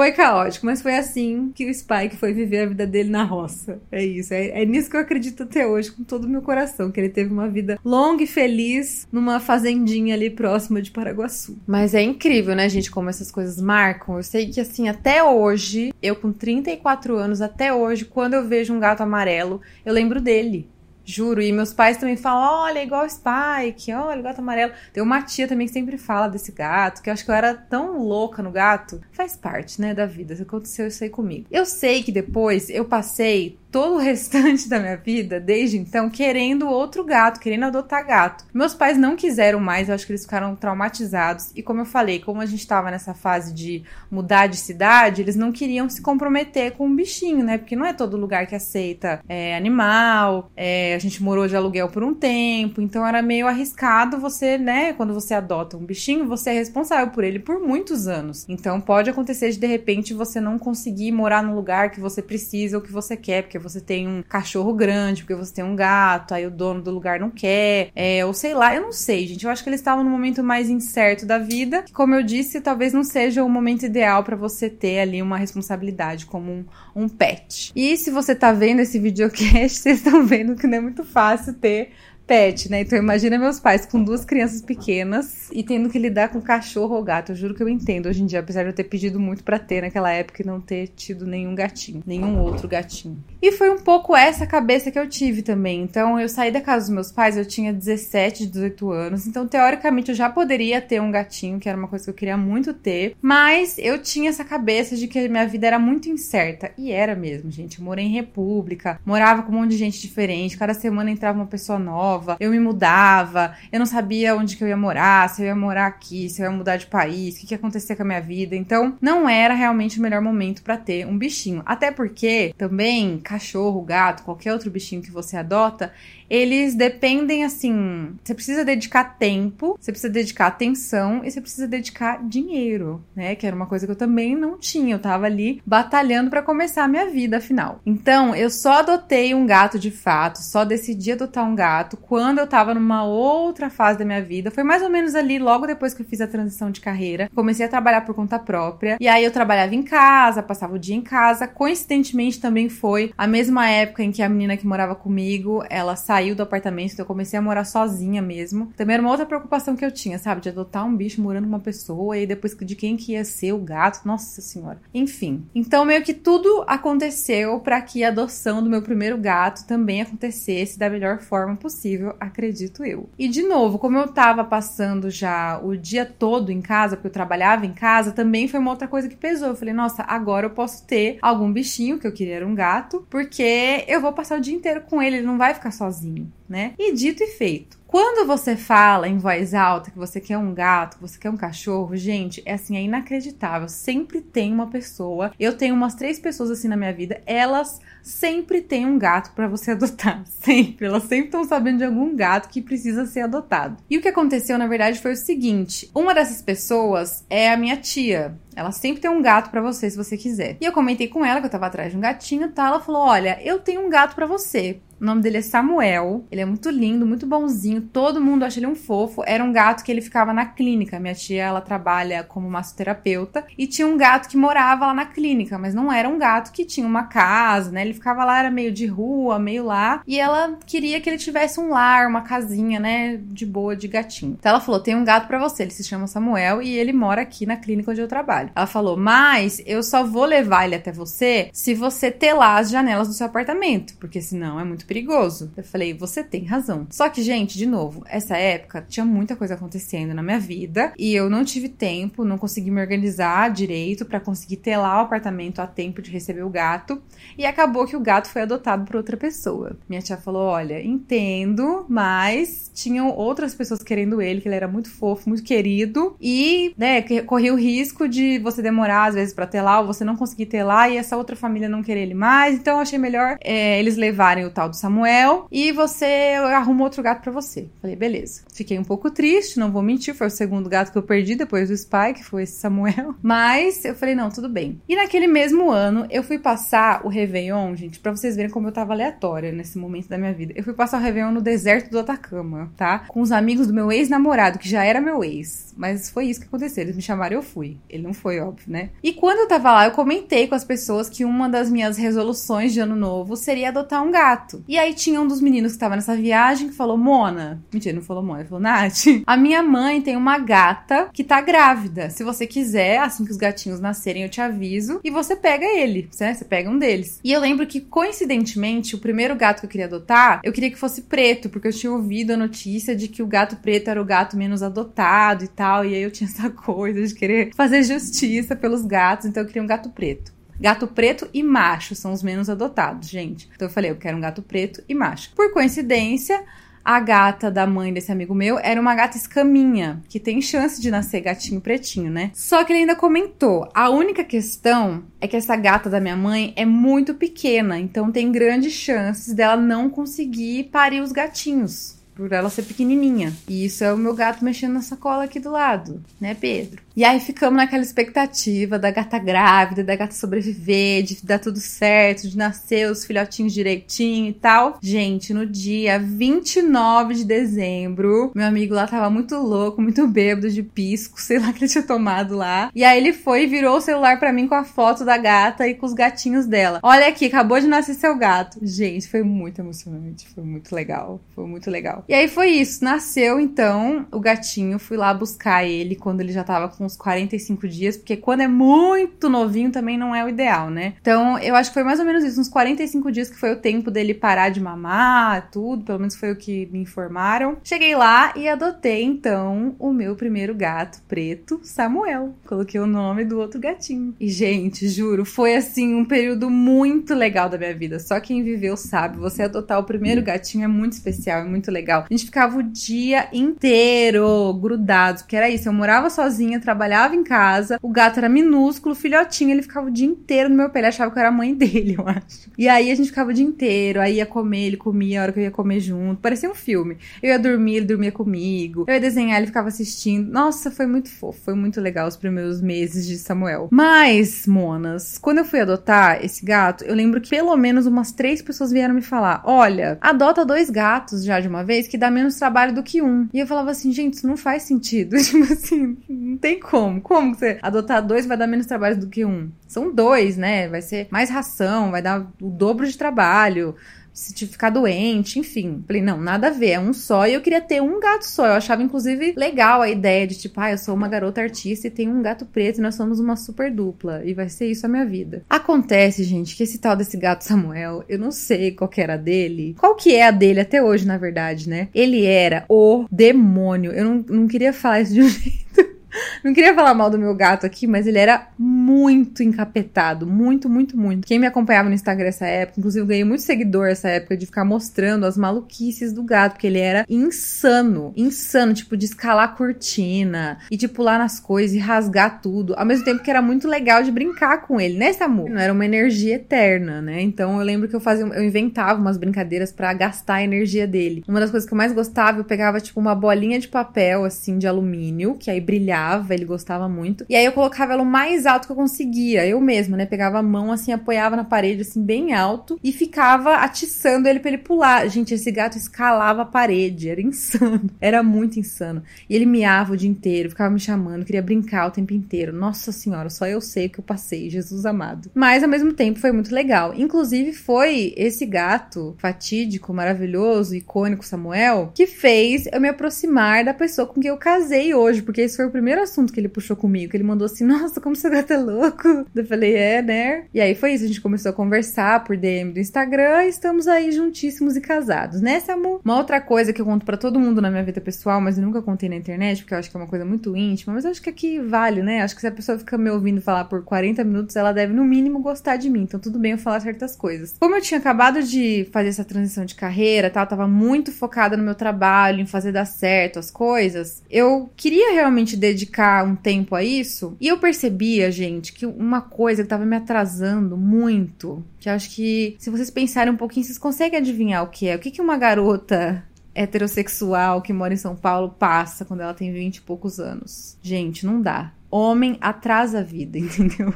foi 0.01 0.13
caótico, 0.13 0.65
mas 0.65 0.81
foi 0.81 0.97
assim 0.97 1.53
que 1.55 1.69
o 1.69 1.75
Spike 1.75 2.17
foi 2.17 2.33
viver 2.33 2.63
a 2.63 2.67
vida 2.67 2.87
dele 2.87 3.11
na 3.11 3.23
roça. 3.23 3.83
É 3.93 4.03
isso, 4.03 4.33
é, 4.33 4.63
é 4.63 4.65
nisso 4.65 4.89
que 4.89 4.97
eu 4.97 5.01
acredito 5.01 5.43
até 5.43 5.67
hoje, 5.67 5.93
com 5.93 6.03
todo 6.03 6.25
o 6.25 6.29
meu 6.29 6.41
coração, 6.41 6.91
que 6.91 6.99
ele 6.99 7.11
teve 7.11 7.31
uma 7.31 7.47
vida 7.47 7.79
longa 7.85 8.23
e 8.23 8.27
feliz 8.27 9.07
numa 9.13 9.39
fazendinha 9.39 10.15
ali 10.15 10.31
próxima 10.31 10.81
de 10.81 10.91
Paraguaçu. 10.91 11.59
Mas 11.67 11.93
é 11.93 12.01
incrível, 12.01 12.57
né, 12.57 12.67
gente, 12.67 12.91
como 12.91 13.11
essas 13.11 13.31
coisas 13.31 13.61
marcam. 13.61 14.17
Eu 14.17 14.23
sei 14.23 14.47
que, 14.47 14.59
assim, 14.59 14.89
até 14.89 15.23
hoje, 15.23 15.93
eu 16.03 16.17
com 16.17 16.33
34 16.33 17.19
anos, 17.19 17.43
até 17.43 17.71
hoje, 17.71 18.07
quando 18.07 18.33
eu 18.33 18.49
vejo 18.49 18.73
um 18.73 18.81
gato 18.81 19.03
amarelo, 19.03 19.61
eu 19.85 19.93
lembro 19.93 20.19
dele. 20.19 20.67
Juro. 21.05 21.41
E 21.41 21.53
meus 21.53 21.73
pais 21.73 21.97
também 21.97 22.17
falam: 22.17 22.65
olha, 22.65 22.83
igual 22.83 23.05
o 23.05 23.11
Spike, 23.11 23.93
olha, 23.93 24.21
o 24.21 24.23
gato 24.23 24.41
amarelo. 24.41 24.73
Tem 24.93 25.03
uma 25.03 25.23
tia 25.23 25.47
também 25.47 25.67
que 25.67 25.73
sempre 25.73 25.97
fala 25.99 26.29
desse 26.29 26.53
gato, 26.53 27.03
que 27.03 27.11
eu 27.11 27.13
acho 27.13 27.25
que 27.25 27.31
eu 27.31 27.35
era 27.35 27.55
tão 27.55 27.99
louca 27.99 28.43
no 28.43 28.51
gato. 28.51 29.01
Faz 29.13 29.37
parte, 29.37 29.81
né, 29.81 29.95
da 29.95 30.07
vida. 30.07 30.35
Aconteceu 30.41 30.87
isso 30.87 31.05
aí 31.05 31.11
comigo. 31.11 31.47
Eu 31.51 31.65
sei 31.65 32.03
que 32.03 32.11
depois 32.11 32.71
eu 32.71 32.85
passei 32.85 33.60
todo 33.71 33.97
o 33.97 33.99
restante 33.99 34.69
da 34.69 34.79
minha 34.79 34.97
vida, 34.97 35.41
desde 35.41 35.79
então, 35.79 36.11
querendo 36.11 36.69
outro 36.69 37.05
gato, 37.05 37.41
querendo 37.41 37.65
adotar 37.65 38.07
gato. 38.07 38.45
Meus 38.53 38.75
pais 38.75 38.99
não 38.99 39.17
quiseram 39.17 39.61
mais, 39.61 39.89
eu 39.89 39.95
acho 39.95 40.07
que 40.07 40.13
eles 40.13 40.25
ficaram 40.25 40.57
traumatizados. 40.57 41.53
E 41.55 41.63
como 41.63 41.81
eu 41.81 41.85
falei, 41.85 42.21
como 42.21 42.41
a 42.41 42.47
gente 42.47 42.61
estava 42.61 42.91
nessa 42.91 43.15
fase 43.15 43.55
de 43.55 43.83
mudar 44.11 44.47
de 44.47 44.57
cidade, 44.57 45.23
eles 45.23 45.37
não 45.37 45.53
queriam 45.53 45.89
se 45.89 46.03
comprometer 46.03 46.73
com 46.73 46.87
um 46.87 46.95
bichinho, 46.95 47.45
né? 47.45 47.59
Porque 47.59 47.77
não 47.77 47.87
é 47.87 47.93
todo 47.93 48.17
lugar 48.17 48.47
que 48.47 48.55
aceita 48.55 49.23
é, 49.29 49.57
animal. 49.57 50.51
É, 50.57 50.95
a 50.95 50.99
gente 50.99 51.23
morou 51.23 51.47
de 51.47 51.57
aluguel 51.57 51.89
por 51.89 52.03
um 52.03 52.15
tempo, 52.15 52.81
então 52.81 53.07
era 53.07 53.23
meio 53.23 53.47
arriscado 53.47 54.19
você, 54.19 54.59
né? 54.59 54.93
Quando 54.93 55.15
você 55.15 55.35
adota 55.35 55.77
um 55.77 55.85
bichinho, 55.85 56.27
você 56.27 56.51
é 56.51 56.55
responsável 56.55 57.09
por 57.13 57.23
ele 57.23 57.39
por 57.39 57.61
muitos 57.61 58.09
anos. 58.09 58.47
Então 58.49 58.81
pode 58.81 59.09
acontecer 59.09 59.51
de 59.51 59.59
de 59.59 59.67
repente 59.67 60.15
você 60.15 60.41
não 60.41 60.59
conseguir 60.59 61.13
morar 61.13 61.43
no 61.43 61.55
lugar 61.55 61.91
que 61.91 62.01
você 62.01 62.21
precisa 62.21 62.77
ou 62.77 62.83
que 62.83 62.91
você 62.91 63.17
quer, 63.17 63.43
porque 63.43 63.60
você 63.61 63.81
tem 63.81 64.09
um 64.09 64.23
cachorro 64.23 64.73
grande, 64.73 65.23
porque 65.23 65.35
você 65.35 65.55
tem 65.55 65.65
um 65.65 65.77
gato, 65.77 66.35
aí 66.35 66.47
o 66.47 66.51
dono 66.51 66.83
do 66.83 66.91
lugar 66.91 67.21
não 67.21 67.31
quer, 67.31 67.91
é, 67.95 68.25
ou 68.25 68.33
sei 68.33 68.55
lá, 68.55 68.75
eu 68.75 68.83
não 68.83 68.93
sei, 68.93 69.27
gente. 69.27 69.45
Eu 69.45 69.51
acho 69.51 69.63
que 69.63 69.69
eles 69.69 69.81
estavam 69.81 70.03
no 70.03 70.11
momento 70.11 70.43
mais 70.43 70.69
incerto 70.69 71.27
da 71.27 71.39
vida, 71.39 71.83
que, 71.83 71.93
como 71.93 72.15
eu 72.15 72.23
disse, 72.23 72.61
talvez 72.61 72.93
não 72.93 73.05
seja 73.05 73.45
o 73.45 73.49
momento 73.49 73.85
ideal 73.85 74.25
para 74.25 74.37
você 74.37 74.69
ter 74.69 75.01
ali 75.01 75.23
uma 75.23 75.37
responsabilidade 75.37 76.27
como 76.27 76.51
um, 76.51 76.65
um 76.95 77.09
pet. 77.09 77.73
E 77.75 77.97
se 77.97 78.11
você 78.11 78.35
tá 78.35 78.53
vendo 78.53 78.81
esse 78.81 78.99
videocast, 78.99 79.77
vocês 79.81 79.99
estão 79.99 80.25
vendo 80.25 80.57
que 80.57 80.67
não 80.67 80.79
é 80.79 80.81
muito 80.81 81.05
fácil 81.05 81.55
ter 81.55 81.91
pet, 82.31 82.71
né? 82.71 82.83
Então 82.83 82.97
imagina 82.97 83.37
meus 83.37 83.59
pais 83.59 83.85
com 83.85 84.01
duas 84.05 84.25
crianças 84.25 84.63
pequenas 84.63 85.49
e 85.51 85.65
tendo 85.65 85.91
que 85.91 85.99
lidar 85.99 86.29
com 86.29 86.41
cachorro 86.41 86.95
ou 86.95 87.03
gato. 87.03 87.33
Eu 87.33 87.37
juro 87.37 87.57
que 87.57 87.61
eu 87.61 87.69
entendo 87.69 88.07
hoje 88.07 88.23
em 88.23 88.27
dia, 88.27 88.39
apesar 88.39 88.63
de 88.63 88.69
eu 88.69 88.73
ter 88.73 88.85
pedido 88.85 89.19
muito 89.19 89.43
para 89.43 89.59
ter 89.59 89.83
naquela 89.83 90.13
época 90.13 90.41
e 90.41 90.47
não 90.47 90.61
ter 90.61 90.87
tido 90.95 91.27
nenhum 91.27 91.57
gatinho, 91.57 92.05
nenhum 92.07 92.39
outro 92.39 92.69
gatinho. 92.69 93.19
E 93.43 93.51
foi 93.51 93.69
um 93.69 93.81
pouco 93.81 94.15
essa 94.15 94.47
cabeça 94.47 94.93
que 94.93 94.99
eu 94.99 95.09
tive 95.09 95.43
também. 95.43 95.83
Então 95.83 96.21
eu 96.21 96.29
saí 96.29 96.53
da 96.53 96.61
casa 96.61 96.87
dos 96.87 96.95
meus 96.95 97.11
pais, 97.11 97.37
eu 97.37 97.45
tinha 97.45 97.73
17, 97.73 98.47
18 98.47 98.93
anos. 98.93 99.27
Então 99.27 99.49
teoricamente 99.49 100.13
eu 100.13 100.15
já 100.15 100.31
poderia 100.31 100.81
ter 100.81 101.03
um 101.03 101.11
gatinho, 101.11 101.59
que 101.59 101.69
era 101.69 101.77
uma 101.77 101.89
coisa 101.89 102.05
que 102.05 102.11
eu 102.11 102.15
queria 102.15 102.37
muito 102.37 102.73
ter, 102.73 103.17
mas 103.21 103.77
eu 103.77 104.01
tinha 104.01 104.31
essa 104.31 104.45
cabeça 104.45 104.95
de 104.95 105.09
que 105.09 105.29
minha 105.29 105.49
vida 105.49 105.67
era 105.67 105.81
muito 105.81 106.09
incerta 106.09 106.71
e 106.79 106.93
era 106.93 107.17
mesmo, 107.17 107.51
gente. 107.51 107.81
Eu 107.81 107.85
morei 107.85 108.05
em 108.05 108.13
república, 108.13 109.01
morava 109.05 109.43
com 109.43 109.51
um 109.51 109.57
monte 109.57 109.71
de 109.71 109.79
gente 109.79 110.01
diferente, 110.01 110.57
cada 110.57 110.75
semana 110.75 111.11
entrava 111.11 111.37
uma 111.37 111.47
pessoa 111.47 111.77
nova 111.77 112.20
nova, 112.21 112.37
eu 112.39 112.51
me 112.51 112.61
mudava, 112.61 113.55
eu 113.73 113.79
não 113.79 113.87
sabia 113.87 114.37
onde 114.37 114.57
que 114.57 114.63
eu 114.63 114.69
ia 114.69 114.77
morar, 114.77 115.29
se 115.31 115.43
eu 115.43 115.47
ia 115.47 115.55
morar 115.55 115.87
aqui, 115.87 116.29
se 116.29 116.43
eu 116.43 116.51
ia 116.51 116.57
mudar 116.57 116.77
de 116.77 116.87
país, 116.87 117.35
o 117.35 117.41
que, 117.41 117.47
que 117.47 117.55
ia 117.55 117.59
acontecer 117.59 117.97
com 117.97 118.03
a 118.03 118.07
minha 118.07 118.21
vida. 118.21 118.55
Então, 118.55 118.97
não 119.01 119.29
era 119.29 119.55
realmente 119.55 119.99
o 119.99 120.03
melhor 120.03 120.21
momento 120.21 120.63
para 120.63 120.77
ter 120.77 121.07
um 121.07 121.17
bichinho. 121.17 121.63
Até 121.65 121.91
porque 121.91 122.55
também 122.57 123.19
cachorro, 123.19 123.83
gato, 123.83 124.23
qualquer 124.23 124.53
outro 124.53 124.71
bichinho 124.71 125.03
que 125.03 125.11
você 125.11 125.37
adota, 125.37 125.93
eles 126.31 126.77
dependem 126.77 127.45
assim. 127.45 128.15
Você 128.23 128.33
precisa 128.33 128.65
dedicar 128.65 129.19
tempo, 129.19 129.77
você 129.79 129.91
precisa 129.91 130.13
dedicar 130.13 130.47
atenção 130.47 131.25
e 131.25 131.31
você 131.31 131.41
precisa 131.41 131.67
dedicar 131.67 132.25
dinheiro, 132.27 133.05
né? 133.17 133.35
Que 133.35 133.47
era 133.47 133.57
uma 133.57 133.67
coisa 133.67 133.85
que 133.85 133.93
eu 133.93 133.97
também 133.97 134.37
não 134.37 134.57
tinha. 134.57 134.95
Eu 134.95 135.01
tava 135.01 135.27
ali 135.27 135.61
batalhando 135.67 136.31
para 136.31 136.43
começar 136.43 136.85
a 136.85 136.89
minha 136.89 137.11
vida, 137.11 137.39
afinal. 137.39 137.81
Então, 137.85 138.35
eu 138.35 138.49
só 138.49 138.75
adotei 138.75 139.35
um 139.35 139.45
gato 139.45 139.79
de 139.79 139.91
fato, 139.91 140.37
só 140.37 140.65
decidi 140.65 141.11
adotar 141.13 141.45
um 141.45 141.55
gato 141.57 141.97
quando 141.97 142.39
eu 142.39 142.47
tava 142.47 142.73
numa 142.75 143.05
outra 143.05 143.69
fase 143.69 143.99
da 143.99 144.05
minha 144.05 144.23
vida. 144.23 144.51
Foi 144.51 144.63
mais 144.63 144.83
ou 144.83 144.89
menos 144.89 145.17
ali, 145.17 145.39
logo 145.39 145.67
depois 145.67 145.93
que 145.93 146.03
eu 146.03 146.07
fiz 146.07 146.21
a 146.21 146.29
transição 146.29 146.71
de 146.71 146.81
carreira. 146.81 147.29
Comecei 147.35 147.67
a 147.67 147.69
trabalhar 147.69 148.03
por 148.03 148.15
conta 148.15 148.39
própria. 148.39 148.97
E 149.01 149.09
aí 149.09 149.25
eu 149.25 149.33
trabalhava 149.33 149.75
em 149.75 149.83
casa, 149.83 150.43
passava 150.43 150.77
o 150.77 150.79
dia 150.79 150.95
em 150.95 151.03
casa. 151.03 151.49
Coincidentemente 151.49 152.41
também 152.41 152.69
foi 152.69 153.13
a 153.19 153.27
mesma 153.27 153.69
época 153.69 154.05
em 154.05 154.13
que 154.13 154.23
a 154.23 154.29
menina 154.29 154.57
que 154.57 154.67
morava 154.67 154.95
comigo, 154.95 155.65
ela 155.69 155.97
saiu 155.97 156.20
do 156.35 156.43
apartamento, 156.43 156.93
então 156.93 157.03
eu 157.03 157.07
comecei 157.07 157.39
a 157.39 157.43
morar 157.43 157.65
sozinha 157.65 158.23
mesmo. 158.23 158.73
Também 158.77 158.95
era 158.95 159.03
uma 159.03 159.11
outra 159.11 159.27
preocupação 159.27 159.77
que 159.77 159.85
eu 159.85 159.91
tinha, 159.91 160.19
sabe? 160.19 160.41
De 160.41 160.49
adotar 160.49 160.87
um 160.87 160.97
bicho 160.97 161.21
morando 161.21 161.45
com 161.45 161.51
uma 161.51 161.61
pessoa 161.61 162.17
e 162.17 162.27
depois 162.27 162.57
de 162.57 162.75
quem 162.75 162.97
que 162.97 163.13
ia 163.13 163.25
ser 163.25 163.53
o 163.53 163.59
gato. 163.59 164.07
Nossa 164.07 164.41
senhora. 164.41 164.81
Enfim. 164.93 165.45
Então 165.55 165.85
meio 165.85 166.03
que 166.03 166.15
tudo 166.15 166.65
aconteceu 166.67 167.61
para 167.61 167.81
que 167.81 168.03
a 168.03 168.09
adoção 168.09 168.63
do 168.63 168.71
meu 168.71 168.83
primeiro 168.83 169.17
gato 169.19 169.67
também 169.67 170.03
acontecesse 170.03 170.79
da 170.79 170.91
melhor 170.91 171.21
forma 171.21 171.57
possível, 171.57 172.15
acredito 172.19 172.85
eu. 172.85 173.09
E 173.19 173.29
de 173.29 173.43
novo, 173.43 173.79
como 173.79 173.99
eu 173.99 174.09
tava 174.09 174.45
passando 174.45 175.11
já 175.11 175.61
o 175.63 175.77
dia 175.77 176.05
todo 176.05 176.51
em 176.51 176.61
casa, 176.61 176.97
porque 176.97 177.09
eu 177.09 177.13
trabalhava 177.13 177.67
em 177.67 177.73
casa, 177.73 178.13
também 178.13 178.49
foi 178.49 178.59
uma 178.59 178.71
outra 178.71 178.89
coisa 178.89 179.09
que 179.09 179.17
pesou. 179.17 179.49
Eu 179.49 179.57
falei, 179.57 179.75
nossa, 179.75 180.03
agora 180.03 180.47
eu 180.47 180.51
posso 180.51 180.87
ter 180.87 181.19
algum 181.23 181.53
bichinho, 181.53 181.99
que 181.99 182.07
eu 182.07 182.13
queria 182.13 182.31
era 182.37 182.47
um 182.47 182.55
gato, 182.55 183.07
porque 183.11 183.85
eu 183.87 184.01
vou 184.01 184.13
passar 184.13 184.39
o 184.39 184.41
dia 184.41 184.55
inteiro 184.55 184.83
com 184.83 185.03
ele, 185.03 185.17
ele 185.17 185.27
não 185.27 185.39
vai 185.39 185.55
ficar 185.55 185.71
sozinho, 185.71 186.10
né? 186.49 186.75
E 186.79 186.93
dito 186.93 187.23
e 187.23 187.29
feito. 187.29 187.81
Quando 187.91 188.25
você 188.25 188.57
fala 188.57 189.09
em 189.09 189.19
voz 189.19 189.53
alta 189.53 189.91
que 189.91 189.99
você 189.99 190.21
quer 190.21 190.39
um 190.39 190.55
gato, 190.55 190.97
que 190.97 191.03
você 191.03 191.19
quer 191.19 191.29
um 191.29 191.37
cachorro, 191.37 191.97
gente, 191.97 192.41
é 192.47 192.55
assim, 192.55 192.77
é 192.77 192.83
inacreditável. 192.83 193.69
Sempre 193.69 194.21
tem 194.21 194.53
uma 194.53 194.69
pessoa. 194.69 195.33
Eu 195.41 195.57
tenho 195.57 195.75
umas 195.75 195.97
três 195.97 196.17
pessoas 196.17 196.53
assim 196.53 196.69
na 196.69 196.77
minha 196.77 196.93
vida, 196.93 197.21
elas 197.27 197.81
sempre 198.01 198.61
têm 198.61 198.87
um 198.87 198.97
gato 198.97 199.33
para 199.35 199.49
você 199.49 199.73
adotar. 199.75 200.23
Sempre. 200.25 200.87
Elas 200.87 201.03
sempre 201.03 201.27
estão 201.27 201.43
sabendo 201.43 201.79
de 201.79 201.85
algum 201.85 202.15
gato 202.15 202.49
que 202.49 202.63
precisa 202.63 203.07
ser 203.07 203.23
adotado. 203.23 203.77
E 203.91 203.99
o 203.99 204.01
que 204.01 204.09
aconteceu, 204.09 204.57
na 204.57 204.69
verdade, 204.69 205.01
foi 205.01 205.13
o 205.13 205.17
seguinte: 205.17 205.91
uma 205.93 206.15
dessas 206.15 206.41
pessoas 206.41 207.25
é 207.29 207.51
a 207.53 207.57
minha 207.57 207.77
tia. 207.77 208.39
Ela 208.55 208.71
sempre 208.71 209.01
tem 209.01 209.11
um 209.11 209.23
gato 209.23 209.51
para 209.51 209.61
você, 209.61 209.91
se 209.91 209.97
você 209.97 210.17
quiser. 210.17 210.57
E 210.61 210.65
eu 210.65 210.73
comentei 210.73 211.09
com 211.09 211.25
ela 211.25 211.41
que 211.41 211.47
eu 211.47 211.51
tava 211.51 211.67
atrás 211.67 211.91
de 211.91 211.97
um 211.97 212.01
gatinho 212.01 212.51
tá? 212.53 212.69
Ela 212.69 212.81
falou: 212.81 213.03
Olha, 213.03 213.37
eu 213.43 213.59
tenho 213.59 213.85
um 213.85 213.91
gato 213.91 214.15
para 214.15 214.27
você. 214.27 214.81
O 215.01 215.05
nome 215.05 215.23
dele 215.23 215.39
é 215.39 215.43
Samuel. 215.43 216.25
Ele 216.31 216.43
é 216.43 216.45
muito 216.45 216.69
lindo, 216.69 217.07
muito 217.07 217.27
bonzinho. 217.27 217.81
Todo 217.81 218.21
mundo 218.21 218.45
acha 218.45 218.59
ele 218.59 218.67
um 218.67 218.75
fofo. 218.75 219.23
Era 219.27 219.43
um 219.43 219.51
gato 219.51 219.83
que 219.83 219.91
ele 219.91 220.03
ficava 220.03 220.35
na 220.35 220.45
clínica. 220.45 221.01
Minha 221.01 221.15
tia, 221.15 221.45
ela 221.45 221.61
trabalha 221.63 222.23
como 222.23 222.51
massoterapeuta. 222.51 223.47
E 223.57 223.67
tinha 223.67 223.89
um 223.89 223.97
gato 223.97 224.29
que 224.29 224.37
morava 224.37 224.87
lá 224.87 224.95
na 224.95 225.07
clínica, 225.07 225.59
mas 225.59 225.75
não 225.75 225.91
era 225.91 226.07
um 226.07 226.19
gato 226.19 226.53
que 226.53 226.67
tinha 226.67 226.87
uma 226.87 227.05
casa, 227.05 227.71
né? 227.71 227.81
Ele 227.81 227.95
ficava 227.95 228.25
lá, 228.25 228.41
era 228.41 228.51
meio 228.51 228.71
de 228.71 228.87
rua, 228.87 229.39
meio 229.39 229.65
lá. 229.65 230.03
E 230.07 230.21
ela 230.21 230.59
queria 230.67 231.01
que 231.01 231.09
ele 231.09 231.17
tivesse 231.17 231.59
um 231.59 231.71
lar, 231.71 232.07
uma 232.07 232.21
casinha, 232.21 232.79
né? 232.79 233.19
De 233.23 233.47
boa, 233.47 233.75
de 233.75 233.89
gatinho. 233.89 234.37
Então 234.39 234.51
ela 234.51 234.61
falou: 234.61 234.81
tem 234.81 234.95
um 234.95 235.05
gato 235.05 235.27
para 235.27 235.39
você. 235.39 235.63
Ele 235.63 235.71
se 235.71 235.83
chama 235.83 236.07
Samuel 236.07 236.61
e 236.61 236.77
ele 236.77 236.93
mora 236.93 237.23
aqui 237.23 237.47
na 237.47 237.57
clínica 237.57 237.91
onde 237.91 238.03
eu 238.03 238.09
trabalho. 238.09 238.51
Ela 238.55 238.67
falou: 238.67 238.99
mas 238.99 239.63
eu 239.65 239.83
só 239.83 240.05
vou 240.05 240.27
levar 240.27 240.67
ele 240.67 240.75
até 240.75 240.93
você 240.93 241.49
se 241.55 241.73
você 241.73 242.11
telar 242.11 242.59
as 242.59 242.71
janelas 242.71 243.09
do 243.09 243.15
seu 243.15 243.27
apartamento. 243.27 243.95
Porque 243.99 244.21
senão 244.21 244.61
é 244.61 244.65
muito 244.65 244.90
perigoso. 244.91 245.53
Eu 245.57 245.63
falei, 245.63 245.95
você 245.95 246.25
tem 246.25 246.43
razão. 246.43 246.85
Só 246.91 247.09
que, 247.09 247.23
gente, 247.23 247.57
de 247.57 247.65
novo, 247.65 248.03
essa 248.09 248.37
época 248.37 248.85
tinha 248.89 249.07
muita 249.07 249.37
coisa 249.37 249.55
acontecendo 249.55 250.13
na 250.13 250.21
minha 250.21 250.41
vida 250.41 250.93
e 250.99 251.15
eu 251.15 251.31
não 251.31 251.45
tive 251.45 251.69
tempo, 251.69 252.25
não 252.25 252.37
consegui 252.37 252.73
me 252.73 252.81
organizar 252.81 253.53
direito 253.53 254.05
para 254.05 254.19
conseguir 254.19 254.57
ter 254.57 254.77
lá 254.77 254.99
o 254.99 255.05
apartamento 255.05 255.61
a 255.61 255.67
tempo 255.69 256.03
de 256.03 256.11
receber 256.11 256.43
o 256.43 256.51
gato. 256.51 257.01
E 257.39 257.47
acabou 257.47 257.87
que 257.87 257.97
o 257.97 258.01
gato 258.01 258.27
foi 258.27 258.43
adotado 258.43 258.85
por 258.85 258.97
outra 258.97 259.17
pessoa. 259.17 259.79
Minha 259.89 260.03
tia 260.03 260.17
falou: 260.17 260.43
Olha, 260.43 260.85
entendo, 260.85 261.87
mas 261.89 262.69
tinham 262.75 263.11
outras 263.11 263.55
pessoas 263.55 263.85
querendo 263.85 264.21
ele, 264.21 264.41
que 264.41 264.49
ele 264.49 264.57
era 264.57 264.67
muito 264.67 264.91
fofo, 264.91 265.29
muito 265.29 265.45
querido. 265.45 266.17
E, 266.21 266.75
né, 266.77 267.03
corria 267.23 267.55
o 267.55 267.57
risco 267.57 268.09
de 268.09 268.41
você 268.41 268.61
demorar, 268.61 269.11
às 269.11 269.15
vezes, 269.15 269.33
para 269.33 269.47
ter 269.47 269.63
lá, 269.63 269.79
ou 269.81 269.87
você 269.87 270.05
não 270.05 270.17
conseguir 270.17 270.47
ter 270.47 270.65
lá, 270.65 270.89
e 270.89 270.97
essa 270.97 271.17
outra 271.17 271.37
família 271.37 271.69
não 271.69 271.81
querer 271.81 272.03
ele 272.03 272.15
mais. 272.15 272.57
Então 272.57 272.75
eu 272.75 272.81
achei 272.81 272.99
melhor 272.99 273.37
é, 273.41 273.79
eles 273.79 273.97
levarem 273.97 274.45
o 274.45 274.51
tal 274.51 274.69
do 274.69 274.80
Samuel 274.81 275.47
e 275.51 275.73
você 275.73 276.35
arruma 276.55 276.85
outro 276.85 277.03
gato 277.03 277.23
para 277.23 277.33
você. 277.33 277.69
Falei, 277.81 277.95
beleza. 277.97 278.43
Fiquei 278.53 278.79
um 278.79 278.85
pouco 278.85 279.11
triste, 279.11 279.59
não 279.59 279.71
vou 279.71 279.83
mentir, 279.83 280.15
foi 280.15 280.29
o 280.29 280.31
segundo 280.31 280.69
gato 280.69 280.91
que 280.91 280.99
eu 280.99 281.03
perdi 281.03 281.35
depois 281.35 281.69
do 281.69 281.77
Spike, 281.77 282.25
foi 282.25 282.45
esse 282.45 282.59
Samuel. 282.59 283.15
Mas 283.23 283.85
eu 283.85 283.95
falei, 283.95 284.15
não, 284.15 284.31
tudo 284.31 284.49
bem. 284.49 284.81
E 284.89 284.97
naquele 284.97 285.27
mesmo 285.27 285.71
ano, 285.71 286.07
eu 286.11 286.23
fui 286.23 286.39
passar 286.39 287.05
o 287.05 287.09
Réveillon, 287.09 287.75
gente, 287.77 288.01
para 288.01 288.11
vocês 288.11 288.37
verem 288.37 288.51
como 288.51 288.69
eu 288.69 288.73
tava 288.73 288.93
aleatória 288.93 289.53
nesse 289.53 289.79
momento 289.79 290.09
da 290.09 290.19
minha 290.19 290.33
vida. 290.33 290.55
Eu 290.57 290.65
fui 290.65 290.73
passar 290.73 290.99
o 290.99 291.03
Réveillon 291.03 291.33
no 291.33 291.43
deserto 291.43 291.91
do 291.91 291.99
Atacama, 291.99 292.73
tá? 292.77 293.01
Com 293.09 293.21
os 293.21 293.33
amigos 293.33 293.67
do 293.67 293.75
meu 293.75 293.93
ex-namorado, 293.93 294.59
que 294.59 294.69
já 294.69 294.85
era 294.85 295.01
meu 295.01 295.23
ex. 295.23 295.75
Mas 295.77 296.11
foi 296.11 296.27
isso 296.27 296.41
que 296.41 296.47
aconteceu. 296.47 296.85
Eles 296.85 296.97
me 296.97 297.03
chamaram 297.03 297.37
e 297.37 297.39
eu 297.39 297.43
fui. 297.43 297.77
Ele 297.89 298.03
não 298.03 298.15
foi, 298.15 298.41
óbvio, 298.41 298.71
né? 298.71 298.91
E 299.03 299.13
quando 299.13 299.41
eu 299.41 299.49
tava 299.49 299.73
lá, 299.73 299.87
eu 299.87 299.93
comentei 299.93 300.47
com 300.47 300.55
as 300.55 300.65
pessoas 300.65 301.09
que 301.09 301.25
uma 301.25 301.49
das 301.49 301.71
minhas 301.71 301.97
resoluções 301.97 302.73
de 302.73 302.81
ano 302.81 302.97
novo 302.97 303.37
seria 303.37 303.69
adotar 303.69 304.03
um 304.03 304.11
gato. 304.11 304.63
E 304.71 304.79
aí 304.79 304.95
tinha 304.95 305.21
um 305.21 305.27
dos 305.27 305.41
meninos 305.41 305.73
que 305.73 305.81
tava 305.81 305.97
nessa 305.97 306.15
viagem 306.15 306.69
que 306.69 306.77
falou: 306.77 306.97
Mona. 306.97 307.61
Mentira, 307.75 307.93
não 307.93 308.03
falou 308.03 308.23
Mona, 308.23 308.39
ele 308.39 308.49
falou: 308.49 308.63
Nath, 308.63 309.05
a 309.27 309.37
minha 309.37 309.65
mãe 309.65 310.01
tem 310.01 310.15
uma 310.15 310.39
gata 310.39 311.11
que 311.13 311.25
tá 311.25 311.41
grávida. 311.41 312.09
Se 312.09 312.23
você 312.23 312.47
quiser, 312.47 312.99
assim 313.01 313.25
que 313.25 313.33
os 313.33 313.37
gatinhos 313.37 313.81
nascerem, 313.81 314.23
eu 314.23 314.29
te 314.29 314.41
aviso. 314.41 315.01
E 315.03 315.11
você 315.11 315.35
pega 315.35 315.67
ele, 315.67 316.09
né? 316.21 316.35
Você 316.35 316.45
pega 316.45 316.71
um 316.71 316.79
deles. 316.79 317.19
E 317.25 317.33
eu 317.33 317.41
lembro 317.41 317.67
que, 317.67 317.81
coincidentemente, 317.81 318.95
o 318.95 318.99
primeiro 318.99 319.35
gato 319.35 319.59
que 319.59 319.67
eu 319.67 319.71
queria 319.71 319.87
adotar, 319.87 320.41
eu 320.45 320.53
queria 320.53 320.71
que 320.71 320.79
fosse 320.79 321.03
preto, 321.03 321.51
porque 321.51 321.67
eu 321.67 321.73
tinha 321.73 321.91
ouvido 321.91 322.35
a 322.35 322.37
notícia 322.37 322.95
de 322.95 323.09
que 323.09 323.25
o 323.25 323.27
gato 323.27 323.57
preto 323.57 323.91
era 323.91 324.01
o 324.01 324.05
gato 324.05 324.37
menos 324.37 324.63
adotado 324.63 325.43
e 325.43 325.49
tal. 325.49 325.85
E 325.85 325.97
aí 325.97 326.03
eu 326.03 326.13
tinha 326.13 326.31
essa 326.31 326.49
coisa 326.55 327.05
de 327.05 327.13
querer 327.13 327.51
fazer 327.57 327.83
justiça 327.83 328.55
pelos 328.55 328.85
gatos, 328.85 329.27
então 329.27 329.43
eu 329.43 329.49
queria 329.49 329.65
um 329.65 329.67
gato 329.67 329.91
preto. 329.91 330.39
Gato 330.61 330.87
preto 330.87 331.29
e 331.33 331.43
macho 331.43 331.95
são 331.95 332.13
os 332.13 332.23
menos 332.23 332.51
adotados, 332.51 333.09
gente. 333.09 333.49
Então 333.55 333.67
eu 333.67 333.73
falei, 333.73 333.91
eu 333.91 333.97
quero 333.97 334.17
um 334.17 334.21
gato 334.21 334.43
preto 334.43 334.83
e 334.89 334.95
macho. 334.95 335.33
Por 335.35 335.53
coincidência, 335.53 336.45
a 336.85 337.01
gata 337.01 337.51
da 337.51 337.67
mãe 337.67 337.93
desse 337.93 338.11
amigo 338.13 338.35
meu 338.35 338.59
era 338.59 338.81
uma 338.81 338.95
gata 338.95 339.17
escaminha, 339.17 340.03
que 340.09 340.21
tem 340.21 340.41
chance 340.41 340.81
de 340.81 340.91
nascer 340.91 341.21
gatinho 341.21 341.61
pretinho, 341.61 342.11
né? 342.11 342.31
Só 342.35 342.65
que 342.65 342.73
ele 342.73 342.81
ainda 342.81 342.97
comentou: 342.97 343.69
a 343.75 343.91
única 343.91 344.25
questão 344.25 345.05
é 345.21 345.29
que 345.29 345.37
essa 345.37 345.57
gata 345.57 345.89
da 345.89 346.01
minha 346.01 346.17
mãe 346.17 346.53
é 346.57 346.65
muito 346.65 347.15
pequena, 347.15 347.79
então 347.79 348.13
tem 348.13 348.31
grandes 348.31 348.73
chances 348.73 349.33
dela 349.33 349.57
não 349.57 349.89
conseguir 349.89 350.65
parir 350.65 351.01
os 351.01 351.13
gatinhos 351.13 352.01
por 352.21 352.33
ela 352.33 352.51
ser 352.51 352.65
pequenininha. 352.65 353.33
E 353.49 353.65
isso 353.65 353.83
é 353.83 353.91
o 353.93 353.97
meu 353.97 354.15
gato 354.15 354.45
mexendo 354.45 354.75
na 354.75 354.83
sacola 354.83 355.25
aqui 355.25 355.41
do 355.41 355.51
lado, 355.51 356.05
né, 356.21 356.35
Pedro? 356.35 356.83
E 356.97 357.05
aí 357.05 357.21
ficamos 357.21 357.57
naquela 357.57 357.83
expectativa 357.83 358.79
da 358.79 358.91
gata 358.91 359.19
grávida, 359.19 359.85
da 359.85 359.95
gata 359.95 360.15
sobreviver, 360.15 361.03
de 361.03 361.25
dar 361.25 361.39
tudo 361.39 361.59
certo, 361.59 362.29
de 362.29 362.37
nascer 362.37 362.91
os 362.91 363.05
filhotinhos 363.05 363.53
direitinho 363.53 364.29
e 364.29 364.33
tal. 364.33 364.79
Gente, 364.83 365.33
no 365.33 365.47
dia 365.47 365.99
29 365.99 367.15
de 367.15 367.25
dezembro, 367.25 368.33
meu 368.35 368.47
amigo 368.47 368.75
lá 368.75 368.87
tava 368.87 369.09
muito 369.09 369.37
louco, 369.37 369.81
muito 369.81 370.07
bêbado 370.07 370.51
de 370.51 370.63
pisco, 370.63 371.21
sei 371.23 371.39
lá 371.39 371.53
que 371.53 371.65
ele 371.65 371.71
tinha 371.71 371.85
tomado 371.85 372.37
lá. 372.37 372.71
E 372.75 372.83
aí 372.83 372.99
ele 372.99 373.13
foi 373.13 373.45
e 373.45 373.47
virou 373.47 373.77
o 373.77 373.81
celular 373.81 374.19
para 374.19 374.33
mim 374.33 374.49
com 374.49 374.55
a 374.55 374.65
foto 374.65 375.05
da 375.05 375.17
gata 375.17 375.67
e 375.69 375.75
com 375.75 375.87
os 375.87 375.93
gatinhos 375.93 376.47
dela. 376.47 376.81
Olha 376.83 377.09
aqui, 377.09 377.27
acabou 377.27 377.61
de 377.61 377.67
nascer 377.67 377.95
seu 377.95 378.17
gato. 378.17 378.59
Gente, 378.63 379.09
foi 379.09 379.23
muito 379.23 379.61
emocionante, 379.61 380.29
foi 380.29 380.45
muito 380.45 380.75
legal, 380.75 381.21
foi 381.35 381.47
muito 381.47 381.71
legal. 381.71 382.05
E 382.09 382.15
aí 382.15 382.29
foi 382.29 382.49
isso, 382.51 382.85
nasceu 382.85 383.39
então 383.39 384.07
o 384.11 384.19
gatinho, 384.19 384.79
fui 384.79 384.97
lá 384.97 385.15
buscar 385.15 385.65
ele 385.65 385.95
quando 385.95 386.21
ele 386.21 386.33
já 386.33 386.43
tava 386.43 386.69
com 386.81 386.87
uns 386.87 386.97
45 386.97 387.69
dias, 387.69 387.97
porque 387.99 388.17
quando 388.17 388.41
é 388.41 388.49
muito 388.49 389.29
novinho 389.29 389.71
também 389.71 389.99
não 389.99 390.15
é 390.15 390.25
o 390.25 390.31
ideal, 390.31 390.71
né? 390.71 390.95
Então 390.99 391.39
eu 391.39 391.55
acho 391.55 391.69
que 391.69 391.75
foi 391.75 391.83
mais 391.83 392.01
ou 392.01 392.07
menos 392.07 392.25
isso, 392.25 392.41
uns 392.41 392.49
45 392.49 393.13
dias 393.13 393.29
que 393.29 393.37
foi 393.37 393.53
o 393.53 393.57
tempo 393.57 393.91
dele 393.91 394.15
parar 394.15 394.49
de 394.49 394.63
mamar, 394.63 395.51
tudo, 395.51 395.85
pelo 395.85 395.99
menos 395.99 396.17
foi 396.17 396.33
o 396.33 396.37
que 396.37 396.67
me 396.73 396.79
informaram. 396.79 397.59
Cheguei 397.63 397.95
lá 397.95 398.33
e 398.35 398.49
adotei 398.49 399.03
então 399.05 399.77
o 399.79 399.93
meu 399.93 400.17
primeiro 400.17 400.55
gato 400.55 401.03
preto, 401.07 401.61
Samuel. 401.63 402.35
Coloquei 402.47 402.81
o 402.81 402.87
nome 402.87 403.27
do 403.27 403.39
outro 403.39 403.61
gatinho. 403.61 404.15
E 404.19 404.31
gente, 404.31 404.89
juro, 404.89 405.27
foi 405.27 405.57
assim 405.57 405.95
um 405.95 406.07
período 406.07 406.49
muito 406.49 407.13
legal 407.13 407.51
da 407.51 407.59
minha 407.59 407.75
vida. 407.75 407.99
Só 407.99 408.19
quem 408.21 408.43
viveu 408.43 408.75
sabe, 408.75 409.19
você 409.19 409.43
adotar 409.43 409.79
o 409.79 409.85
primeiro 409.85 410.23
gatinho 410.23 410.65
é 410.65 410.69
muito 410.69 410.95
especial, 410.95 411.43
é 411.43 411.45
muito 411.45 411.71
legal. 411.71 412.07
A 412.09 412.15
gente 412.15 412.25
ficava 412.25 412.57
o 412.57 412.63
dia 412.63 413.29
inteiro 413.35 414.55
grudados, 414.55 415.21
porque 415.21 415.37
era 415.37 415.51
isso. 415.51 415.69
Eu 415.69 415.75
morava 415.75 416.09
sozinha, 416.09 416.59
trabalhava 416.71 417.17
em 417.17 417.25
casa, 417.25 417.79
o 417.83 417.89
gato 417.89 418.19
era 418.19 418.29
minúsculo, 418.29 418.95
filhotinho, 418.95 419.51
ele 419.51 419.63
ficava 419.63 419.89
o 419.89 419.91
dia 419.91 420.07
inteiro 420.07 420.49
no 420.49 420.57
meu 420.57 420.71
pé, 420.71 420.79
ele 420.79 420.87
achava 420.87 421.11
que 421.11 421.19
eu 421.19 421.21
era 421.21 421.29
a 421.29 421.33
mãe 421.33 421.53
dele, 421.55 421.97
eu 421.99 422.07
acho. 422.07 422.51
E 422.57 422.69
aí 422.69 422.91
a 422.91 422.95
gente 422.95 423.09
ficava 423.09 423.31
o 423.31 423.33
dia 423.33 423.45
inteiro, 423.45 424.01
aí 424.01 424.17
ia 424.17 424.27
comer, 424.27 424.67
ele 424.67 424.77
comia 424.77 425.21
a 425.21 425.23
hora 425.25 425.33
que 425.33 425.41
eu 425.41 425.45
ia 425.45 425.51
comer 425.51 425.81
junto, 425.81 426.21
parecia 426.21 426.49
um 426.49 426.55
filme. 426.55 426.97
Eu 427.21 427.31
ia 427.31 427.39
dormir, 427.39 427.77
ele 427.77 427.87
dormia 427.87 428.13
comigo, 428.13 428.85
eu 428.87 428.95
ia 428.95 429.01
desenhar, 429.01 429.39
ele 429.39 429.49
ficava 429.49 429.69
assistindo. 429.69 430.31
Nossa, 430.31 430.71
foi 430.71 430.87
muito 430.87 431.11
fofo, 431.11 431.41
foi 431.43 431.55
muito 431.55 431.81
legal 431.81 432.07
os 432.07 432.17
primeiros 432.17 432.61
meses 432.61 433.07
de 433.07 433.19
Samuel. 433.19 433.69
Mas, 433.73 434.47
monas, 434.47 435.19
quando 435.19 435.39
eu 435.39 435.45
fui 435.45 435.61
adotar 435.61 436.25
esse 436.25 436.45
gato, 436.45 436.85
eu 436.85 436.95
lembro 436.95 437.21
que 437.21 437.31
pelo 437.31 437.57
menos 437.57 437.87
umas 437.87 438.13
três 438.13 438.41
pessoas 438.41 438.71
vieram 438.71 438.95
me 438.95 439.03
falar: 439.03 439.43
olha, 439.45 439.99
adota 440.01 440.45
dois 440.45 440.71
gatos 440.71 441.25
já 441.25 441.41
de 441.41 441.49
uma 441.49 441.65
vez, 441.65 441.89
que 441.89 441.99
dá 441.99 442.11
menos 442.11 442.37
trabalho 442.37 442.75
do 442.75 442.83
que 442.83 443.03
um. 443.03 443.29
E 443.35 443.41
eu 443.41 443.47
falava 443.47 443.73
assim, 443.73 443.91
gente, 443.93 444.15
isso 444.15 444.27
não 444.27 444.37
faz 444.37 444.63
sentido. 444.63 445.17
tipo 445.23 445.53
assim, 445.53 445.97
não 446.09 446.37
tem 446.37 446.60
como. 446.61 447.01
Como 447.01 447.35
você 447.35 447.59
adotar 447.63 448.07
dois 448.07 448.27
vai 448.27 448.37
dar 448.37 448.47
menos 448.47 448.67
trabalho 448.67 448.99
do 448.99 449.09
que 449.09 449.25
um? 449.25 449.51
São 449.67 449.93
dois, 449.93 450.37
né? 450.37 450.69
Vai 450.69 450.83
ser 450.83 451.09
mais 451.11 451.31
ração, 451.31 451.91
vai 451.91 452.03
dar 452.03 452.31
o 452.41 452.51
dobro 452.51 452.87
de 452.87 452.97
trabalho 452.97 453.75
se 454.13 454.47
ficar 454.47 454.71
doente, 454.71 455.39
enfim. 455.39 455.83
Falei, 455.87 456.03
não, 456.03 456.21
nada 456.21 456.49
a 456.49 456.51
ver, 456.51 456.71
é 456.71 456.81
um 456.81 456.93
só. 456.93 457.27
E 457.27 457.35
eu 457.35 457.41
queria 457.41 457.61
ter 457.61 457.81
um 457.81 457.99
gato 458.01 458.23
só. 458.23 458.47
Eu 458.47 458.53
achava, 458.53 458.83
inclusive, 458.83 459.35
legal 459.37 459.81
a 459.81 459.89
ideia 459.89 460.27
de, 460.27 460.39
tipo, 460.39 460.61
ah, 460.61 460.71
eu 460.71 460.79
sou 460.79 460.95
uma 460.95 461.09
garota 461.09 461.41
artista 461.41 461.87
e 461.87 461.91
tenho 461.91 462.13
um 462.13 462.23
gato 462.23 462.45
preto 462.45 462.79
e 462.79 462.81
nós 462.81 462.95
somos 462.95 463.21
uma 463.21 463.37
super 463.37 463.71
dupla. 463.71 464.23
E 464.25 464.35
vai 464.35 464.49
ser 464.49 464.67
isso 464.67 464.85
a 464.85 464.89
minha 464.89 465.07
vida. 465.07 465.43
Acontece, 465.49 466.25
gente, 466.25 466.57
que 466.57 466.63
esse 466.63 466.79
tal 466.79 466.97
desse 466.97 467.17
gato 467.17 467.43
Samuel, 467.43 468.05
eu 468.09 468.19
não 468.19 468.31
sei 468.31 468.73
qual 468.73 468.89
que 468.89 469.01
era 469.01 469.17
dele. 469.17 469.75
Qual 469.79 469.95
que 469.95 470.15
é 470.15 470.27
a 470.27 470.31
dele 470.31 470.61
até 470.61 470.83
hoje, 470.83 471.07
na 471.07 471.17
verdade, 471.17 471.69
né? 471.69 471.89
Ele 471.95 472.25
era 472.25 472.65
o 472.69 473.07
demônio. 473.11 473.93
Eu 473.93 474.05
não, 474.05 474.25
não 474.29 474.49
queria 474.49 474.73
falar 474.73 475.01
isso 475.01 475.15
de 475.15 475.23
um 475.23 475.29
jeito 475.29 476.00
não 476.45 476.53
queria 476.53 476.75
falar 476.75 476.95
mal 476.95 477.11
do 477.11 477.19
meu 477.19 477.35
gato 477.35 477.67
aqui, 477.67 477.87
mas 477.87 478.07
ele 478.07 478.19
era 478.19 478.49
muito 478.59 479.43
encapetado. 479.43 480.27
Muito, 480.27 480.69
muito, 480.69 480.97
muito. 480.97 481.27
Quem 481.27 481.39
me 481.39 481.47
acompanhava 481.47 481.89
no 481.89 481.95
Instagram 481.95 482.27
nessa 482.27 482.47
época, 482.47 482.79
inclusive 482.79 483.03
eu 483.03 483.07
ganhei 483.07 483.25
muito 483.25 483.43
seguidor 483.43 483.87
nessa 483.87 484.09
época 484.09 484.37
de 484.37 484.47
ficar 484.47 484.65
mostrando 484.65 485.27
as 485.27 485.37
maluquices 485.37 486.13
do 486.13 486.23
gato, 486.23 486.53
porque 486.53 486.67
ele 486.67 486.79
era 486.79 487.05
insano. 487.09 488.13
Insano, 488.17 488.75
tipo, 488.75 488.97
de 488.97 489.07
escalar 489.07 489.45
a 489.45 489.49
cortina 489.49 490.59
e 490.71 490.77
de 490.77 490.89
pular 490.89 491.19
nas 491.19 491.39
coisas 491.39 491.77
e 491.77 491.79
rasgar 491.79 492.41
tudo. 492.41 492.75
Ao 492.77 492.85
mesmo 492.85 493.05
tempo 493.05 493.23
que 493.23 493.31
era 493.31 493.43
muito 493.43 493.69
legal 493.69 494.03
de 494.03 494.11
brincar 494.11 494.63
com 494.63 494.81
ele, 494.81 494.99
né, 494.99 495.13
Samu? 495.13 495.49
Não 495.49 495.59
era 495.59 495.73
uma 495.73 495.85
energia 495.85 496.37
eterna, 496.37 497.01
né? 497.01 497.21
Então 497.23 497.59
eu 497.59 497.65
lembro 497.65 497.89
que 497.89 497.95
eu 497.95 498.01
fazia, 498.01 498.25
eu 498.25 498.45
inventava 498.45 499.01
umas 499.01 499.17
brincadeiras 499.17 499.73
para 499.73 499.93
gastar 499.93 500.35
a 500.35 500.43
energia 500.43 500.87
dele. 500.87 501.23
Uma 501.29 501.41
das 501.41 501.51
coisas 501.51 501.69
que 501.69 501.75
eu 501.75 501.79
mais 501.79 501.93
gostava, 501.93 502.39
eu 502.39 502.45
pegava, 502.45 502.81
tipo, 502.81 502.99
uma 502.99 503.15
bolinha 503.15 503.59
de 503.59 503.69
papel, 503.69 504.25
assim, 504.25 504.59
de 504.59 504.67
alumínio, 504.67 505.37
que 505.39 505.51
aí 505.51 505.61
brilhava 505.61 506.00
ele 506.31 506.45
gostava 506.45 506.89
muito. 506.89 507.25
E 507.29 507.35
aí 507.35 507.45
eu 507.45 507.53
colocava 507.53 507.93
ela 507.93 508.03
o 508.03 508.07
mais 508.07 508.47
alto 508.47 508.67
que 508.67 508.73
eu 508.73 508.77
conseguia, 508.77 509.47
eu 509.47 509.61
mesma, 509.61 509.97
né? 509.97 510.07
Pegava 510.07 510.39
a 510.39 510.43
mão 510.43 510.73
assim, 510.73 510.93
apoiava 510.93 511.37
na 511.37 511.45
parede 511.45 511.83
assim 511.83 512.03
bem 512.03 512.33
alto 512.33 512.79
e 512.83 512.93
ficava 512.93 513.57
atiçando 513.57 514.29
ele 514.29 514.41
para 514.41 514.51
ele 514.51 514.59
pular. 514.59 515.09
Gente, 515.09 515.35
esse 515.35 515.51
gato 515.51 515.77
escalava 515.77 516.43
a 516.43 516.47
parede, 516.47 517.09
era 517.09 517.21
insano. 517.21 517.91
Era 518.01 518.23
muito 518.23 518.59
insano. 518.59 519.03
E 519.29 519.35
ele 519.35 519.47
miava 519.47 519.93
o 519.93 519.97
dia 519.97 520.09
inteiro, 520.09 520.51
ficava 520.51 520.73
me 520.73 520.81
chamando, 520.81 521.25
queria 521.25 521.43
brincar 521.43 521.89
o 521.89 521.91
tempo 521.91 522.13
inteiro. 522.13 522.53
Nossa 522.53 522.93
senhora, 522.93 523.29
só 523.29 523.47
eu 523.47 523.61
sei 523.61 523.87
o 523.87 523.91
que 523.91 524.01
eu 524.01 524.05
passei, 524.05 524.49
Jesus 524.49 524.87
amado. 524.87 525.31
Mas 525.35 525.63
ao 525.63 525.69
mesmo 525.69 525.93
tempo 525.93 526.19
foi 526.19 526.33
muito 526.33 526.55
legal. 526.55 526.95
Inclusive 526.95 527.53
foi 527.53 528.15
esse 528.17 528.47
gato 528.47 529.15
fatídico, 529.19 529.93
maravilhoso, 529.93 530.75
icônico 530.75 531.25
Samuel 531.25 531.93
que 531.95 532.07
fez 532.07 532.67
eu 532.73 532.81
me 532.81 532.89
aproximar 532.89 533.65
da 533.65 533.75
pessoa 533.75 534.07
com 534.07 534.21
quem 534.21 534.31
eu 534.31 534.37
casei 534.37 534.95
hoje, 534.95 535.23
porque 535.23 535.43
esse 535.43 535.57
foi 535.57 535.67
o 535.67 535.71
primeiro 535.71 535.90
primeiro 535.91 536.03
assunto 536.03 536.33
que 536.33 536.39
ele 536.39 536.49
puxou 536.49 536.77
comigo, 536.77 537.11
que 537.11 537.17
ele 537.17 537.25
mandou 537.25 537.47
assim: 537.47 537.65
Nossa, 537.67 538.01
como 538.01 538.15
seu 538.15 538.31
gato 538.31 538.53
é 538.53 538.57
louco. 538.57 539.27
Eu 539.35 539.45
falei: 539.45 539.75
É, 539.75 540.01
né? 540.01 540.45
E 540.55 540.61
aí 540.61 540.75
foi 540.75 540.93
isso, 540.93 541.05
a 541.05 541.07
gente 541.09 541.21
começou 541.21 541.51
a 541.51 541.53
conversar 541.53 542.23
por 542.25 542.37
DM 542.37 542.73
do 542.73 542.79
Instagram 542.79 543.45
e 543.45 543.49
estamos 543.49 543.89
aí 543.89 544.13
juntíssimos 544.13 544.77
e 544.77 544.81
casados, 544.81 545.41
né, 545.41 545.61
amor? 545.69 546.01
Uma 546.05 546.17
outra 546.17 546.41
coisa 546.41 546.73
que 546.73 546.81
eu 546.81 546.85
conto 546.85 547.05
para 547.05 547.17
todo 547.17 547.39
mundo 547.39 547.61
na 547.61 547.71
minha 547.71 547.83
vida 547.83 548.01
pessoal, 548.01 548.41
mas 548.41 548.59
eu 548.59 548.65
nunca 548.65 548.83
contei 548.83 549.09
na 549.09 549.17
internet, 549.17 549.63
porque 549.63 549.75
eu 549.75 549.79
acho 549.79 549.91
que 549.91 549.97
é 549.97 550.01
uma 550.01 550.07
coisa 550.07 550.25
muito 550.25 550.57
íntima, 550.57 550.95
mas 550.95 551.05
eu 551.05 551.11
acho 551.11 551.23
que 551.23 551.31
aqui 551.31 551.61
vale, 551.61 552.03
né? 552.03 552.23
Acho 552.23 552.35
que 552.35 552.41
se 552.41 552.47
a 552.47 552.53
pessoa 552.53 552.79
fica 552.79 552.97
me 552.97 553.11
ouvindo 553.11 553.41
falar 553.41 553.65
por 553.65 553.85
40 553.85 554.23
minutos, 554.25 554.57
ela 554.57 554.73
deve 554.73 554.93
no 554.93 555.05
mínimo 555.05 555.41
gostar 555.41 555.77
de 555.77 555.89
mim. 555.89 556.03
Então 556.03 556.21
tudo 556.21 556.39
bem 556.39 556.53
eu 556.53 556.59
falar 556.59 556.81
certas 556.81 557.17
coisas. 557.17 557.57
Como 557.59 557.75
eu 557.75 557.81
tinha 557.81 557.99
acabado 557.99 558.43
de 558.43 558.89
fazer 558.93 559.09
essa 559.09 559.25
transição 559.25 559.65
de 559.65 559.75
carreira, 559.75 560.31
tal, 560.31 560.47
tava 560.47 560.67
muito 560.67 561.13
focada 561.13 561.57
no 561.57 561.63
meu 561.63 561.75
trabalho, 561.75 562.41
em 562.41 562.47
fazer 562.47 562.73
dar 562.73 562.85
certo 562.85 563.39
as 563.39 563.51
coisas, 563.51 564.23
eu 564.31 564.71
queria 564.77 565.13
realmente 565.13 565.57
dedicar 565.57 565.80
dedicar 565.81 566.25
um 566.25 566.37
tempo 566.37 566.75
a 566.75 566.85
isso. 566.85 567.37
E 567.41 567.49
eu 567.49 567.59
percebia, 567.59 568.31
gente, 568.31 568.73
que 568.73 568.85
uma 568.85 569.21
coisa 569.21 569.63
que 569.63 569.69
tava 569.69 569.87
me 569.87 569.97
atrasando 569.97 570.77
muito, 570.77 571.65
que 571.79 571.89
acho 571.89 572.11
que 572.11 572.57
se 572.59 572.71
vocês 572.71 572.91
pensarem 572.91 573.33
um 573.33 573.37
pouquinho, 573.37 573.65
vocês 573.65 573.79
conseguem 573.79 574.19
adivinhar 574.19 574.63
o 574.63 574.69
que 574.69 574.89
é. 574.89 574.97
O 574.97 574.99
que, 574.99 575.11
que 575.11 575.21
uma 575.21 575.37
garota 575.37 576.23
heterossexual 576.55 577.63
que 577.63 577.73
mora 577.73 577.95
em 577.95 577.97
São 577.97 578.15
Paulo 578.15 578.55
passa 578.59 579.05
quando 579.05 579.21
ela 579.21 579.35
tem 579.35 579.53
20 579.53 579.77
e 579.77 579.81
poucos 579.81 580.21
anos? 580.21 580.77
Gente, 580.83 581.25
não 581.25 581.41
dá. 581.41 581.73
Homem 581.91 582.37
atrasa 582.41 583.01
a 583.01 583.03
vida, 583.03 583.39
entendeu? 583.39 583.95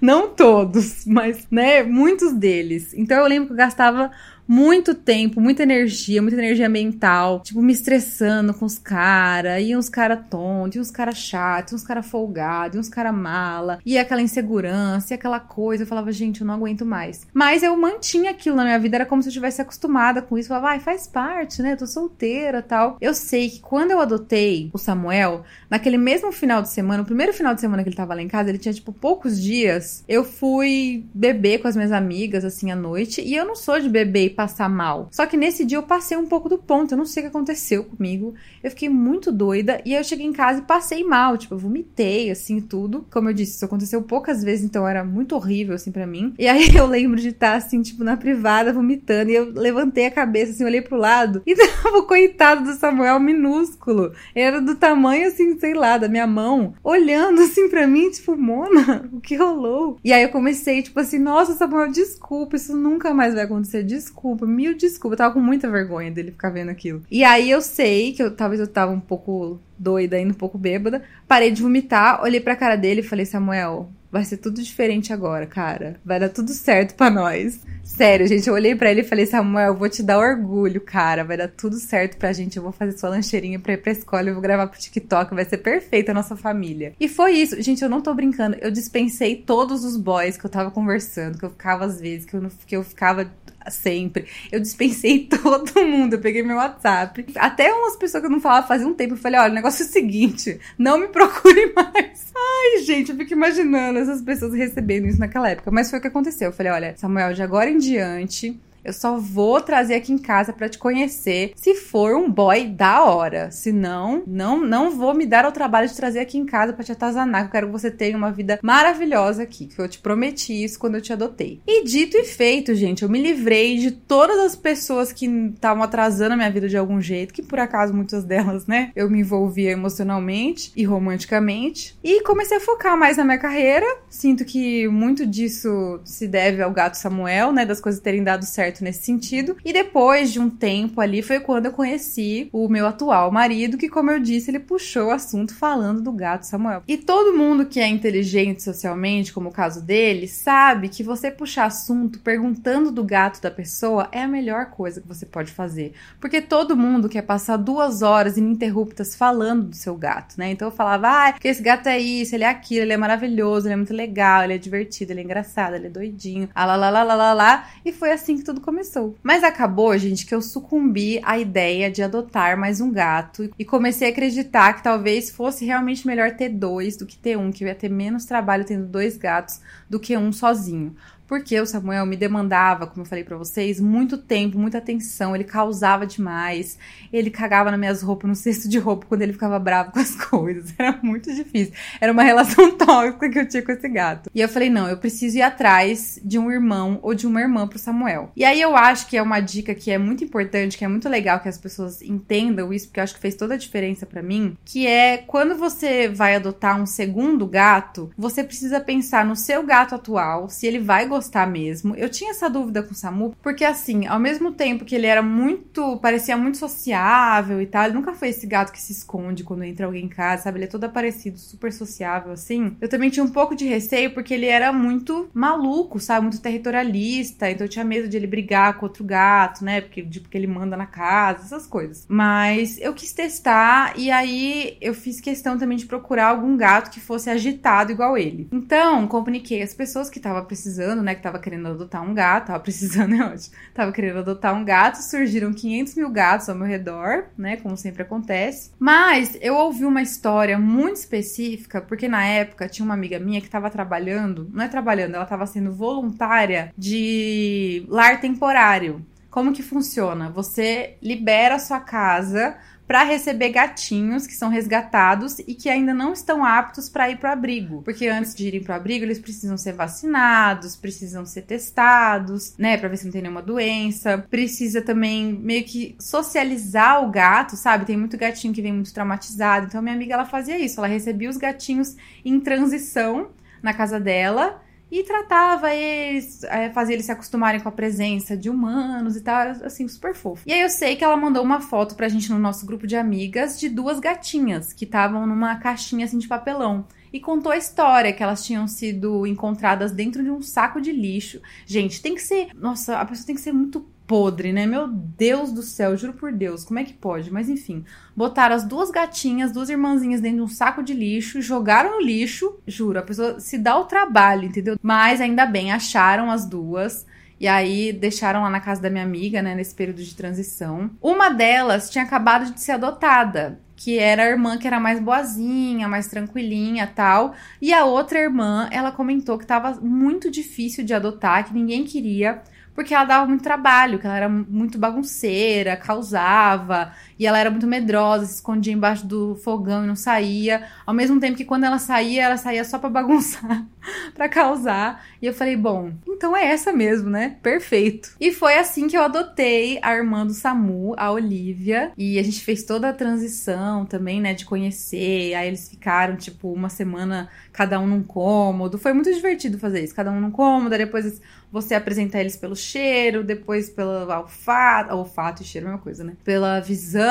Não 0.00 0.30
todos, 0.30 1.04
mas, 1.04 1.46
né, 1.50 1.82
muitos 1.82 2.32
deles. 2.32 2.94
Então 2.94 3.18
eu 3.18 3.26
lembro 3.26 3.48
que 3.48 3.52
eu 3.52 3.58
gastava 3.58 4.10
muito 4.46 4.94
tempo, 4.94 5.40
muita 5.40 5.62
energia, 5.62 6.20
muita 6.20 6.36
energia 6.36 6.68
mental, 6.68 7.40
tipo, 7.40 7.62
me 7.62 7.72
estressando 7.72 8.54
com 8.54 8.64
os 8.64 8.78
caras, 8.78 9.62
e 9.62 9.76
uns 9.76 9.88
caras 9.88 10.20
tontos, 10.30 10.76
e 10.76 10.80
uns 10.80 10.90
caras 10.90 11.16
chatos, 11.16 11.72
e 11.72 11.76
uns 11.76 11.84
caras 11.84 12.06
folgados, 12.06 12.76
e 12.76 12.80
uns 12.80 12.88
caras 12.88 13.14
mala, 13.14 13.78
e 13.84 13.98
aquela 13.98 14.22
insegurança, 14.22 15.12
e 15.12 15.14
aquela 15.14 15.40
coisa. 15.40 15.82
Eu 15.82 15.86
falava, 15.86 16.12
gente, 16.12 16.40
eu 16.40 16.46
não 16.46 16.54
aguento 16.54 16.84
mais. 16.84 17.26
Mas 17.32 17.62
eu 17.62 17.76
mantinha 17.76 18.30
aquilo 18.30 18.56
na 18.56 18.64
minha 18.64 18.78
vida, 18.78 18.96
era 18.96 19.06
como 19.06 19.22
se 19.22 19.28
eu 19.28 19.32
tivesse 19.32 19.60
acostumada 19.62 20.22
com 20.22 20.36
isso. 20.38 20.46
Eu 20.46 20.56
falava, 20.56 20.68
vai, 20.68 20.80
faz 20.80 21.06
parte, 21.06 21.62
né? 21.62 21.72
Eu 21.72 21.78
tô 21.78 21.86
solteira 21.86 22.62
tal. 22.62 22.96
Eu 23.00 23.14
sei 23.14 23.50
que 23.50 23.60
quando 23.60 23.90
eu 23.90 24.00
adotei 24.00 24.70
o 24.72 24.78
Samuel, 24.78 25.44
naquele 25.70 25.98
mesmo 25.98 26.30
final 26.32 26.62
de 26.62 26.70
semana, 26.70 27.02
o 27.02 27.06
primeiro 27.06 27.32
final 27.32 27.54
de 27.54 27.60
semana 27.60 27.82
que 27.82 27.88
ele 27.88 27.96
tava 27.96 28.14
lá 28.14 28.22
em 28.22 28.28
casa, 28.28 28.50
ele 28.50 28.58
tinha, 28.58 28.74
tipo, 28.74 28.92
poucos 28.92 29.40
dias, 29.40 30.04
eu 30.08 30.24
fui 30.24 31.04
beber 31.14 31.60
com 31.60 31.68
as 31.68 31.76
minhas 31.76 31.92
amigas, 31.92 32.44
assim, 32.44 32.70
à 32.70 32.76
noite, 32.76 33.20
e 33.20 33.34
eu 33.34 33.44
não 33.44 33.54
sou 33.54 33.80
de 33.80 33.88
beber 33.88 34.33
passar 34.34 34.68
mal. 34.68 35.08
Só 35.10 35.26
que 35.26 35.36
nesse 35.36 35.64
dia 35.64 35.78
eu 35.78 35.82
passei 35.82 36.16
um 36.16 36.26
pouco 36.26 36.48
do 36.48 36.58
ponto, 36.58 36.92
eu 36.92 36.98
não 36.98 37.06
sei 37.06 37.22
o 37.22 37.24
que 37.24 37.30
aconteceu 37.30 37.84
comigo. 37.84 38.34
Eu 38.62 38.70
fiquei 38.70 38.88
muito 38.88 39.30
doida 39.30 39.80
e 39.84 39.94
aí 39.94 40.00
eu 40.00 40.04
cheguei 40.04 40.26
em 40.26 40.32
casa 40.32 40.60
e 40.60 40.62
passei 40.62 41.04
mal, 41.04 41.38
tipo, 41.38 41.54
eu 41.54 41.58
vomitei 41.58 42.30
assim 42.30 42.60
tudo. 42.60 43.06
Como 43.10 43.28
eu 43.28 43.32
disse, 43.32 43.56
isso 43.56 43.64
aconteceu 43.64 44.02
poucas 44.02 44.42
vezes, 44.42 44.64
então 44.64 44.86
era 44.86 45.04
muito 45.04 45.34
horrível 45.36 45.74
assim 45.74 45.92
para 45.92 46.06
mim. 46.06 46.34
E 46.38 46.48
aí 46.48 46.68
eu 46.76 46.86
lembro 46.86 47.20
de 47.20 47.28
estar 47.28 47.54
assim, 47.54 47.80
tipo, 47.80 48.02
na 48.02 48.16
privada 48.16 48.72
vomitando 48.72 49.30
e 49.30 49.34
eu 49.34 49.52
levantei 49.52 50.06
a 50.06 50.10
cabeça 50.10 50.52
assim, 50.52 50.64
olhei 50.64 50.82
pro 50.82 50.96
lado 50.96 51.42
e 51.46 51.54
tava 51.56 51.98
o 51.98 52.06
coitado 52.06 52.64
do 52.64 52.74
Samuel 52.74 53.20
minúsculo. 53.20 54.12
Era 54.34 54.60
do 54.60 54.74
tamanho 54.74 55.28
assim, 55.28 55.58
sei 55.58 55.74
lá, 55.74 55.96
da 55.96 56.08
minha 56.08 56.26
mão, 56.26 56.74
olhando 56.82 57.42
assim 57.42 57.68
para 57.68 57.86
mim, 57.86 58.10
tipo, 58.10 58.36
Mona, 58.36 59.08
o 59.12 59.20
que 59.20 59.36
rolou? 59.36 59.98
E 60.02 60.12
aí 60.12 60.22
eu 60.22 60.30
comecei, 60.30 60.82
tipo 60.82 60.98
assim, 60.98 61.18
nossa, 61.18 61.54
Samuel, 61.54 61.90
desculpa, 61.90 62.56
isso 62.56 62.76
nunca 62.76 63.14
mais 63.14 63.34
vai 63.34 63.44
acontecer, 63.44 63.82
desculpa 63.82 64.23
desculpa, 64.24 64.46
mil 64.46 64.74
desculpa. 64.74 65.14
Eu 65.14 65.18
tava 65.18 65.34
com 65.34 65.40
muita 65.40 65.70
vergonha 65.70 66.10
dele 66.10 66.32
ficar 66.32 66.48
vendo 66.48 66.70
aquilo. 66.70 67.02
E 67.10 67.22
aí 67.22 67.50
eu 67.50 67.60
sei 67.60 68.12
que 68.12 68.22
eu 68.22 68.34
talvez 68.34 68.60
eu 68.60 68.66
tava 68.66 68.90
um 68.90 69.00
pouco 69.00 69.60
doida, 69.78 70.16
ainda 70.16 70.32
um 70.32 70.36
pouco 70.36 70.56
bêbada. 70.56 71.02
Parei 71.28 71.50
de 71.50 71.62
vomitar, 71.62 72.22
olhei 72.22 72.40
pra 72.40 72.56
cara 72.56 72.76
dele 72.76 73.00
e 73.00 73.04
falei, 73.04 73.26
Samuel, 73.26 73.90
vai 74.10 74.24
ser 74.24 74.36
tudo 74.36 74.62
diferente 74.62 75.12
agora, 75.12 75.44
cara. 75.44 75.96
Vai 76.04 76.20
dar 76.20 76.28
tudo 76.28 76.52
certo 76.52 76.94
para 76.94 77.10
nós. 77.10 77.60
Sério, 77.82 78.26
gente, 78.26 78.48
eu 78.48 78.54
olhei 78.54 78.74
para 78.74 78.90
ele 78.90 79.00
e 79.00 79.04
falei, 79.04 79.26
Samuel, 79.26 79.72
eu 79.72 79.76
vou 79.76 79.88
te 79.88 80.02
dar 80.02 80.18
orgulho, 80.18 80.80
cara. 80.80 81.24
Vai 81.24 81.36
dar 81.36 81.48
tudo 81.48 81.76
certo 81.76 82.16
pra 82.16 82.32
gente. 82.32 82.56
Eu 82.56 82.62
vou 82.62 82.72
fazer 82.72 82.96
sua 82.96 83.10
lancheirinha 83.10 83.58
pra 83.58 83.72
ir 83.72 83.78
pra 83.78 83.92
escola, 83.92 84.28
eu 84.28 84.34
vou 84.34 84.42
gravar 84.42 84.68
pro 84.68 84.78
TikTok, 84.78 85.34
vai 85.34 85.44
ser 85.44 85.58
perfeita 85.58 86.12
a 86.12 86.14
nossa 86.14 86.36
família. 86.36 86.94
E 86.98 87.08
foi 87.08 87.32
isso. 87.32 87.60
Gente, 87.60 87.82
eu 87.82 87.90
não 87.90 88.00
tô 88.00 88.14
brincando. 88.14 88.56
Eu 88.60 88.70
dispensei 88.70 89.36
todos 89.36 89.84
os 89.84 89.96
boys 89.96 90.36
que 90.36 90.46
eu 90.46 90.50
tava 90.50 90.70
conversando, 90.70 91.36
que 91.36 91.44
eu 91.44 91.50
ficava 91.50 91.84
às 91.84 92.00
vezes, 92.00 92.24
que 92.24 92.36
eu, 92.36 92.48
que 92.66 92.76
eu 92.76 92.84
ficava 92.84 93.28
sempre. 93.70 94.26
Eu 94.50 94.60
dispensei 94.60 95.26
todo 95.30 95.86
mundo. 95.86 96.14
Eu 96.14 96.20
peguei 96.20 96.42
meu 96.42 96.56
WhatsApp. 96.56 97.26
Até 97.36 97.72
umas 97.72 97.96
pessoas 97.96 98.20
que 98.20 98.26
eu 98.26 98.30
não 98.30 98.40
falava 98.40 98.66
fazia 98.66 98.86
um 98.86 98.94
tempo. 98.94 99.14
Eu 99.14 99.18
falei: 99.18 99.40
olha, 99.40 99.52
o 99.52 99.54
negócio 99.54 99.82
é 99.82 99.86
o 99.86 99.90
seguinte: 99.90 100.60
não 100.78 100.98
me 100.98 101.08
procure 101.08 101.72
mais. 101.74 102.32
Ai, 102.36 102.82
gente, 102.82 103.10
eu 103.10 103.16
fico 103.16 103.32
imaginando 103.32 103.98
essas 103.98 104.20
pessoas 104.22 104.54
recebendo 104.54 105.06
isso 105.06 105.18
naquela 105.18 105.48
época. 105.48 105.70
Mas 105.70 105.90
foi 105.90 105.98
o 105.98 106.02
que 106.02 106.08
aconteceu. 106.08 106.48
Eu 106.48 106.52
falei: 106.52 106.72
olha, 106.72 106.94
Samuel, 106.96 107.32
de 107.32 107.42
agora 107.42 107.70
em 107.70 107.78
diante 107.78 108.58
Eu 108.84 108.92
só 108.92 109.16
vou 109.16 109.60
trazer 109.60 109.94
aqui 109.94 110.12
em 110.12 110.18
casa 110.18 110.52
para 110.52 110.68
te 110.68 110.78
conhecer 110.78 111.52
se 111.56 111.74
for 111.74 112.14
um 112.14 112.30
boy 112.30 112.66
da 112.66 113.04
hora. 113.04 113.50
Se 113.50 113.72
não, 113.72 114.22
não, 114.26 114.60
não 114.60 114.90
vou 114.90 115.14
me 115.14 115.24
dar 115.24 115.46
ao 115.46 115.52
trabalho 115.52 115.88
de 115.88 115.96
trazer 115.96 116.18
aqui 116.18 116.36
em 116.36 116.44
casa 116.44 116.72
para 116.72 116.84
te 116.84 116.92
atazanar. 116.92 117.44
Eu 117.44 117.50
quero 117.50 117.66
que 117.68 117.72
você 117.72 117.90
tenha 117.90 118.16
uma 118.16 118.30
vida 118.30 118.58
maravilhosa 118.62 119.42
aqui, 119.42 119.66
que 119.66 119.78
eu 119.78 119.88
te 119.88 119.98
prometi 119.98 120.62
isso 120.62 120.78
quando 120.78 120.96
eu 120.96 121.00
te 121.00 121.12
adotei. 121.12 121.62
E 121.66 121.84
dito 121.84 122.16
e 122.16 122.24
feito, 122.24 122.74
gente, 122.74 123.02
eu 123.02 123.08
me 123.08 123.20
livrei 123.20 123.78
de 123.78 123.90
todas 123.90 124.38
as 124.38 124.54
pessoas 124.54 125.12
que 125.12 125.26
estavam 125.26 125.82
atrasando 125.82 126.34
a 126.34 126.36
minha 126.36 126.50
vida 126.50 126.68
de 126.68 126.76
algum 126.76 127.00
jeito, 127.00 127.32
que 127.32 127.42
por 127.42 127.58
acaso 127.58 127.94
muitas 127.94 128.22
delas, 128.24 128.66
né, 128.66 128.92
eu 128.94 129.08
me 129.08 129.20
envolvia 129.20 129.70
emocionalmente 129.70 130.72
e 130.76 130.84
romanticamente. 130.84 131.98
E 132.04 132.22
comecei 132.22 132.58
a 132.58 132.60
focar 132.60 132.98
mais 132.98 133.16
na 133.16 133.24
minha 133.24 133.38
carreira. 133.38 133.86
Sinto 134.10 134.44
que 134.44 134.86
muito 134.88 135.26
disso 135.26 136.00
se 136.04 136.28
deve 136.28 136.62
ao 136.62 136.70
gato 136.70 136.96
Samuel, 136.96 137.52
né, 137.52 137.64
das 137.64 137.80
coisas 137.80 138.00
terem 138.00 138.22
dado 138.22 138.44
certo 138.44 138.73
nesse 138.82 139.04
sentido. 139.04 139.56
E 139.64 139.72
depois 139.72 140.32
de 140.32 140.40
um 140.40 140.50
tempo 140.50 141.00
ali 141.00 141.22
foi 141.22 141.40
quando 141.40 141.66
eu 141.66 141.72
conheci 141.72 142.48
o 142.52 142.68
meu 142.68 142.86
atual 142.86 143.30
marido, 143.30 143.78
que 143.78 143.88
como 143.88 144.10
eu 144.10 144.18
disse, 144.18 144.50
ele 144.50 144.58
puxou 144.58 145.08
o 145.08 145.10
assunto 145.10 145.54
falando 145.54 146.00
do 146.00 146.12
gato 146.12 146.44
Samuel. 146.46 146.82
E 146.88 146.96
todo 146.96 147.36
mundo 147.36 147.66
que 147.66 147.80
é 147.80 147.86
inteligente 147.86 148.62
socialmente, 148.62 149.32
como 149.32 149.48
o 149.48 149.52
caso 149.52 149.82
dele, 149.82 150.26
sabe 150.26 150.88
que 150.88 151.02
você 151.02 151.30
puxar 151.30 151.66
assunto 151.66 152.18
perguntando 152.20 152.90
do 152.90 153.04
gato 153.04 153.40
da 153.40 153.50
pessoa 153.50 154.08
é 154.12 154.22
a 154.22 154.28
melhor 154.28 154.66
coisa 154.66 155.00
que 155.00 155.08
você 155.08 155.26
pode 155.26 155.52
fazer. 155.52 155.92
Porque 156.20 156.40
todo 156.40 156.76
mundo 156.76 157.08
quer 157.08 157.22
passar 157.22 157.56
duas 157.56 158.02
horas 158.02 158.36
ininterruptas 158.36 159.14
falando 159.14 159.68
do 159.68 159.76
seu 159.76 159.96
gato, 159.96 160.34
né? 160.38 160.50
Então 160.50 160.68
eu 160.68 160.72
falava, 160.72 161.28
ah, 161.28 161.32
porque 161.32 161.48
esse 161.48 161.62
gato 161.62 161.88
é 161.88 161.98
isso, 161.98 162.34
ele 162.34 162.44
é 162.44 162.48
aquilo, 162.48 162.82
ele 162.82 162.92
é 162.92 162.96
maravilhoso, 162.96 163.66
ele 163.66 163.74
é 163.74 163.76
muito 163.76 163.94
legal, 163.94 164.44
ele 164.44 164.54
é 164.54 164.58
divertido, 164.58 165.12
ele 165.12 165.20
é 165.20 165.24
engraçado, 165.24 165.74
ele 165.74 165.86
é 165.86 165.90
doidinho, 165.90 166.48
ah 166.54 166.64
lá 166.64 166.76
lá 166.76 166.90
lá 166.90 167.02
lá 167.02 167.14
lá 167.14 167.32
lá. 167.32 167.68
E 167.84 167.92
foi 167.92 168.12
assim 168.12 168.36
que 168.36 168.44
tudo 168.44 168.60
começou. 168.64 169.14
Mas 169.22 169.44
acabou, 169.44 169.96
gente, 169.98 170.24
que 170.24 170.34
eu 170.34 170.40
sucumbi 170.40 171.20
à 171.22 171.38
ideia 171.38 171.90
de 171.90 172.02
adotar 172.02 172.58
mais 172.58 172.80
um 172.80 172.90
gato 172.90 173.50
e 173.58 173.64
comecei 173.64 174.08
a 174.08 174.10
acreditar 174.10 174.72
que 174.72 174.82
talvez 174.82 175.30
fosse 175.30 175.64
realmente 175.64 176.06
melhor 176.06 176.32
ter 176.32 176.48
dois 176.48 176.96
do 176.96 177.06
que 177.06 177.16
ter 177.16 177.36
um, 177.36 177.52
que 177.52 177.62
eu 177.62 177.68
ia 177.68 177.74
ter 177.74 177.90
menos 177.90 178.24
trabalho 178.24 178.64
tendo 178.64 178.86
dois 178.86 179.16
gatos 179.16 179.60
do 179.88 180.00
que 180.00 180.16
um 180.16 180.32
sozinho. 180.32 180.96
Porque 181.26 181.58
o 181.60 181.66
Samuel 181.66 182.06
me 182.06 182.16
demandava, 182.16 182.86
como 182.86 183.02
eu 183.02 183.08
falei 183.08 183.24
para 183.24 183.36
vocês, 183.36 183.80
muito 183.80 184.18
tempo, 184.18 184.58
muita 184.58 184.78
atenção, 184.78 185.34
ele 185.34 185.44
causava 185.44 186.06
demais, 186.06 186.78
ele 187.12 187.30
cagava 187.30 187.70
nas 187.70 187.80
minhas 187.80 188.02
roupas, 188.02 188.28
no 188.28 188.34
cesto 188.34 188.68
de 188.68 188.78
roupa, 188.78 189.06
quando 189.06 189.22
ele 189.22 189.32
ficava 189.32 189.58
bravo 189.58 189.92
com 189.92 189.98
as 189.98 190.14
coisas. 190.26 190.74
Era 190.78 190.98
muito 191.02 191.34
difícil. 191.34 191.72
Era 192.00 192.12
uma 192.12 192.22
relação 192.22 192.72
tóxica 192.76 193.28
que 193.30 193.38
eu 193.38 193.48
tinha 193.48 193.62
com 193.62 193.72
esse 193.72 193.88
gato. 193.88 194.30
E 194.34 194.40
eu 194.40 194.48
falei, 194.48 194.68
não, 194.68 194.88
eu 194.88 194.96
preciso 194.98 195.38
ir 195.38 195.42
atrás 195.42 196.18
de 196.22 196.38
um 196.38 196.50
irmão 196.50 196.98
ou 197.02 197.14
de 197.14 197.26
uma 197.26 197.40
irmã 197.40 197.66
pro 197.66 197.78
Samuel. 197.78 198.30
E 198.36 198.44
aí 198.44 198.60
eu 198.60 198.76
acho 198.76 199.06
que 199.06 199.16
é 199.16 199.22
uma 199.22 199.40
dica 199.40 199.74
que 199.74 199.90
é 199.90 199.98
muito 199.98 200.24
importante, 200.24 200.76
que 200.76 200.84
é 200.84 200.88
muito 200.88 201.08
legal 201.08 201.40
que 201.40 201.48
as 201.48 201.58
pessoas 201.58 202.02
entendam 202.02 202.72
isso, 202.72 202.86
porque 202.86 203.00
eu 203.00 203.04
acho 203.04 203.14
que 203.14 203.20
fez 203.20 203.34
toda 203.34 203.54
a 203.54 203.58
diferença 203.58 204.04
para 204.06 204.22
mim, 204.22 204.56
que 204.64 204.86
é 204.86 205.18
quando 205.18 205.56
você 205.56 206.08
vai 206.08 206.34
adotar 206.36 206.80
um 206.80 206.86
segundo 206.86 207.46
gato, 207.46 208.10
você 208.16 208.44
precisa 208.44 208.80
pensar 208.80 209.24
no 209.24 209.36
seu 209.36 209.62
gato 209.62 209.94
atual, 209.94 210.48
se 210.48 210.66
ele 210.66 210.78
vai 210.78 211.06
gostar 211.14 211.46
mesmo. 211.46 211.94
Eu 211.94 212.08
tinha 212.08 212.30
essa 212.30 212.50
dúvida 212.50 212.82
com 212.82 212.92
o 212.92 212.94
Samu, 212.94 213.36
porque 213.40 213.64
assim, 213.64 214.06
ao 214.06 214.18
mesmo 214.18 214.52
tempo 214.52 214.84
que 214.84 214.94
ele 214.94 215.06
era 215.06 215.22
muito, 215.22 215.98
parecia 215.98 216.36
muito 216.36 216.58
sociável 216.58 217.60
e 217.62 217.66
tal, 217.66 217.84
ele 217.84 217.94
nunca 217.94 218.12
foi 218.12 218.28
esse 218.28 218.46
gato 218.46 218.72
que 218.72 218.80
se 218.80 218.92
esconde 218.92 219.44
quando 219.44 219.62
entra 219.64 219.86
alguém 219.86 220.04
em 220.04 220.08
casa, 220.08 220.44
sabe? 220.44 220.58
Ele 220.58 220.64
é 220.64 220.68
todo 220.68 220.88
parecido, 220.90 221.38
super 221.38 221.72
sociável 221.72 222.32
assim. 222.32 222.76
Eu 222.80 222.88
também 222.88 223.10
tinha 223.10 223.24
um 223.24 223.30
pouco 223.30 223.54
de 223.54 223.64
receio 223.66 224.12
porque 224.12 224.34
ele 224.34 224.46
era 224.46 224.72
muito 224.72 225.28
maluco, 225.32 226.00
sabe? 226.00 226.22
Muito 226.22 226.40
territorialista, 226.40 227.50
então 227.50 227.64
eu 227.64 227.70
tinha 227.70 227.84
medo 227.84 228.08
de 228.08 228.16
ele 228.16 228.26
brigar 228.26 228.78
com 228.78 228.86
outro 228.86 229.04
gato, 229.04 229.64
né? 229.64 229.80
Porque, 229.80 230.02
de, 230.02 230.20
porque 230.20 230.36
ele 230.36 230.46
manda 230.46 230.76
na 230.76 230.86
casa, 230.86 231.44
essas 231.44 231.66
coisas. 231.66 232.04
Mas 232.08 232.78
eu 232.80 232.92
quis 232.92 233.12
testar 233.12 233.94
e 233.96 234.10
aí 234.10 234.76
eu 234.80 234.94
fiz 234.94 235.20
questão 235.20 235.56
também 235.58 235.78
de 235.78 235.86
procurar 235.86 236.28
algum 236.28 236.56
gato 236.56 236.90
que 236.90 237.00
fosse 237.00 237.30
agitado 237.30 237.92
igual 237.92 238.18
ele. 238.18 238.48
Então, 238.52 239.06
comuniquei 239.06 239.62
as 239.62 239.74
pessoas 239.74 240.10
que 240.10 240.18
estavam 240.18 240.44
precisando, 240.44 241.02
né, 241.04 241.14
que 241.14 241.22
tava 241.22 241.38
querendo 241.38 241.68
adotar 241.68 242.02
um 242.02 242.14
gato, 242.14 242.48
tava 242.48 242.60
precisando, 242.60 243.14
é 243.20 243.24
ótimo, 243.24 243.54
tava 243.72 243.92
querendo 243.92 244.18
adotar 244.18 244.54
um 244.54 244.64
gato, 244.64 244.96
surgiram 244.96 245.52
500 245.52 245.94
mil 245.94 246.10
gatos 246.10 246.48
ao 246.48 246.56
meu 246.56 246.66
redor, 246.66 247.26
né, 247.36 247.56
como 247.56 247.76
sempre 247.76 248.02
acontece. 248.02 248.70
Mas 248.78 249.36
eu 249.40 249.54
ouvi 249.54 249.84
uma 249.84 250.02
história 250.02 250.58
muito 250.58 250.96
específica, 250.96 251.80
porque 251.80 252.08
na 252.08 252.24
época 252.24 252.68
tinha 252.68 252.84
uma 252.84 252.94
amiga 252.94 253.18
minha 253.18 253.40
que 253.40 253.48
tava 253.48 253.70
trabalhando, 253.70 254.50
não 254.52 254.64
é 254.64 254.68
trabalhando, 254.68 255.14
ela 255.14 255.26
tava 255.26 255.46
sendo 255.46 255.72
voluntária 255.72 256.72
de 256.76 257.84
lar 257.88 258.20
temporário. 258.20 259.04
Como 259.30 259.52
que 259.52 259.64
funciona? 259.64 260.30
Você 260.30 260.96
libera 261.02 261.56
a 261.56 261.58
sua 261.58 261.80
casa 261.80 262.56
para 262.86 263.02
receber 263.02 263.50
gatinhos 263.50 264.26
que 264.26 264.34
são 264.34 264.48
resgatados 264.48 265.38
e 265.40 265.54
que 265.54 265.68
ainda 265.68 265.94
não 265.94 266.12
estão 266.12 266.44
aptos 266.44 266.88
para 266.88 267.10
ir 267.10 267.16
para 267.16 267.30
o 267.30 267.32
abrigo, 267.32 267.82
porque 267.82 268.06
antes 268.08 268.34
de 268.34 268.46
irem 268.46 268.62
para 268.62 268.74
o 268.74 268.76
abrigo 268.76 269.04
eles 269.04 269.18
precisam 269.18 269.56
ser 269.56 269.72
vacinados, 269.72 270.76
precisam 270.76 271.24
ser 271.24 271.42
testados, 271.42 272.54
né, 272.58 272.76
para 272.76 272.88
ver 272.88 272.98
se 272.98 273.04
não 273.04 273.12
tem 273.12 273.22
nenhuma 273.22 273.42
doença. 273.42 274.18
Precisa 274.30 274.82
também 274.82 275.32
meio 275.32 275.64
que 275.64 275.96
socializar 275.98 277.04
o 277.04 277.10
gato, 277.10 277.56
sabe? 277.56 277.86
Tem 277.86 277.96
muito 277.96 278.18
gatinho 278.18 278.52
que 278.52 278.62
vem 278.62 278.72
muito 278.72 278.92
traumatizado. 278.92 279.66
Então 279.66 279.80
minha 279.80 279.94
amiga 279.94 280.14
ela 280.14 280.26
fazia 280.26 280.58
isso, 280.58 280.78
ela 280.78 280.88
recebia 280.88 281.30
os 281.30 281.36
gatinhos 281.36 281.96
em 282.24 282.38
transição 282.40 283.30
na 283.62 283.72
casa 283.72 283.98
dela 283.98 284.62
e 284.94 285.02
tratava 285.02 285.74
eles, 285.74 286.44
é, 286.44 286.70
fazia 286.70 286.94
eles 286.94 287.06
se 287.06 287.10
acostumarem 287.10 287.60
com 287.60 287.68
a 287.68 287.72
presença 287.72 288.36
de 288.36 288.48
humanos 288.48 289.16
e 289.16 289.20
tal, 289.20 289.48
assim, 289.64 289.88
super 289.88 290.14
fofo. 290.14 290.44
E 290.46 290.52
aí 290.52 290.60
eu 290.60 290.70
sei 290.70 290.94
que 290.94 291.02
ela 291.02 291.16
mandou 291.16 291.42
uma 291.42 291.60
foto 291.60 291.96
pra 291.96 292.08
gente 292.08 292.30
no 292.30 292.38
nosso 292.38 292.64
grupo 292.64 292.86
de 292.86 292.94
amigas 292.94 293.58
de 293.58 293.68
duas 293.68 293.98
gatinhas 293.98 294.72
que 294.72 294.84
estavam 294.84 295.26
numa 295.26 295.56
caixinha 295.56 296.04
assim 296.04 296.18
de 296.18 296.28
papelão 296.28 296.86
e 297.12 297.18
contou 297.18 297.50
a 297.50 297.56
história 297.56 298.12
que 298.12 298.22
elas 298.22 298.44
tinham 298.44 298.68
sido 298.68 299.26
encontradas 299.26 299.90
dentro 299.90 300.22
de 300.22 300.30
um 300.30 300.40
saco 300.40 300.80
de 300.80 300.92
lixo. 300.92 301.40
Gente, 301.66 302.00
tem 302.00 302.14
que 302.14 302.22
ser, 302.22 302.48
nossa, 302.54 302.96
a 302.96 303.04
pessoa 303.04 303.26
tem 303.26 303.34
que 303.34 303.40
ser 303.40 303.52
muito 303.52 303.84
podre, 304.06 304.52
né? 304.52 304.66
Meu 304.66 304.88
Deus 304.88 305.52
do 305.52 305.62
céu, 305.62 305.96
juro 305.96 306.12
por 306.12 306.32
Deus, 306.32 306.64
como 306.64 306.78
é 306.78 306.84
que 306.84 306.92
pode? 306.92 307.32
Mas 307.32 307.48
enfim, 307.48 307.84
botaram 308.14 308.54
as 308.54 308.64
duas 308.64 308.90
gatinhas, 308.90 309.52
duas 309.52 309.70
irmãzinhas 309.70 310.20
dentro 310.20 310.38
de 310.38 310.42
um 310.42 310.48
saco 310.48 310.82
de 310.82 310.92
lixo, 310.92 311.40
jogaram 311.40 311.92
no 311.92 312.00
lixo, 312.00 312.58
juro, 312.66 312.98
a 312.98 313.02
pessoa 313.02 313.40
se 313.40 313.58
dá 313.58 313.76
o 313.78 313.84
trabalho, 313.84 314.44
entendeu? 314.44 314.78
Mas 314.82 315.20
ainda 315.20 315.46
bem, 315.46 315.72
acharam 315.72 316.30
as 316.30 316.46
duas. 316.46 317.06
E 317.40 317.48
aí 317.48 317.92
deixaram 317.92 318.42
lá 318.42 318.48
na 318.48 318.60
casa 318.60 318.80
da 318.80 318.88
minha 318.88 319.02
amiga, 319.02 319.42
né, 319.42 319.54
nesse 319.54 319.74
período 319.74 320.02
de 320.02 320.14
transição. 320.14 320.90
Uma 321.02 321.30
delas 321.30 321.90
tinha 321.90 322.04
acabado 322.04 322.52
de 322.52 322.60
ser 322.60 322.72
adotada, 322.72 323.60
que 323.76 323.98
era 323.98 324.22
a 324.22 324.26
irmã 324.26 324.56
que 324.56 324.66
era 324.66 324.78
mais 324.78 325.00
boazinha, 325.00 325.88
mais 325.88 326.06
tranquilinha, 326.06 326.86
tal. 326.86 327.34
E 327.60 327.72
a 327.72 327.84
outra 327.84 328.20
irmã, 328.20 328.68
ela 328.70 328.92
comentou 328.92 329.36
que 329.36 329.46
tava 329.46 329.72
muito 329.80 330.30
difícil 330.30 330.84
de 330.84 330.94
adotar, 330.94 331.44
que 331.44 331.52
ninguém 331.52 331.84
queria 331.84 332.40
porque 332.74 332.92
ela 332.94 333.04
dava 333.04 333.26
muito 333.26 333.42
trabalho, 333.42 333.98
que 333.98 334.06
ela 334.06 334.16
era 334.16 334.28
muito 334.28 334.78
bagunceira, 334.78 335.76
causava, 335.76 336.92
e 337.18 337.26
ela 337.26 337.38
era 337.38 337.50
muito 337.50 337.66
medrosa, 337.66 338.26
se 338.26 338.34
escondia 338.34 338.72
embaixo 338.72 339.06
do 339.06 339.36
fogão 339.36 339.84
e 339.84 339.86
não 339.86 339.96
saía. 339.96 340.66
Ao 340.86 340.94
mesmo 340.94 341.20
tempo 341.20 341.36
que 341.36 341.44
quando 341.44 341.64
ela 341.64 341.78
saía, 341.78 342.24
ela 342.24 342.36
saía 342.36 342.64
só 342.64 342.78
para 342.78 342.88
bagunçar, 342.88 343.66
para 344.14 344.28
causar. 344.28 345.04
E 345.20 345.26
eu 345.26 345.34
falei, 345.34 345.56
bom, 345.56 345.92
então 346.08 346.36
é 346.36 346.46
essa 346.46 346.72
mesmo, 346.72 347.08
né? 347.08 347.36
Perfeito. 347.42 348.14
E 348.20 348.32
foi 348.32 348.58
assim 348.58 348.88
que 348.88 348.96
eu 348.96 349.02
adotei 349.02 349.78
a 349.82 349.94
irmã 349.94 350.26
do 350.26 350.34
Samu, 350.34 350.94
a 350.96 351.10
Olivia, 351.10 351.92
e 351.96 352.18
a 352.18 352.22
gente 352.22 352.40
fez 352.40 352.64
toda 352.64 352.88
a 352.88 352.92
transição 352.92 353.84
também, 353.84 354.20
né, 354.20 354.34
de 354.34 354.44
conhecer. 354.44 355.34
Aí 355.34 355.48
eles 355.48 355.68
ficaram 355.68 356.16
tipo 356.16 356.52
uma 356.52 356.68
semana 356.68 357.28
cada 357.52 357.78
um 357.78 357.86
num 357.86 358.02
cômodo. 358.02 358.78
Foi 358.78 358.92
muito 358.92 359.12
divertido 359.12 359.58
fazer 359.58 359.82
isso, 359.82 359.94
cada 359.94 360.10
um 360.10 360.20
num 360.20 360.30
cômodo, 360.30 360.76
depois 360.76 361.20
você 361.54 361.76
apresentar 361.76 362.20
eles 362.20 362.36
pelo 362.36 362.56
cheiro, 362.56 363.22
depois 363.22 363.70
pelo 363.70 364.10
olfato, 364.10 364.92
olfato 364.92 365.42
e 365.42 365.44
cheiro 365.44 365.68
é 365.68 365.70
uma 365.70 365.78
coisa, 365.78 366.02
né? 366.02 366.14
Pela 366.24 366.58
visão. 366.58 367.03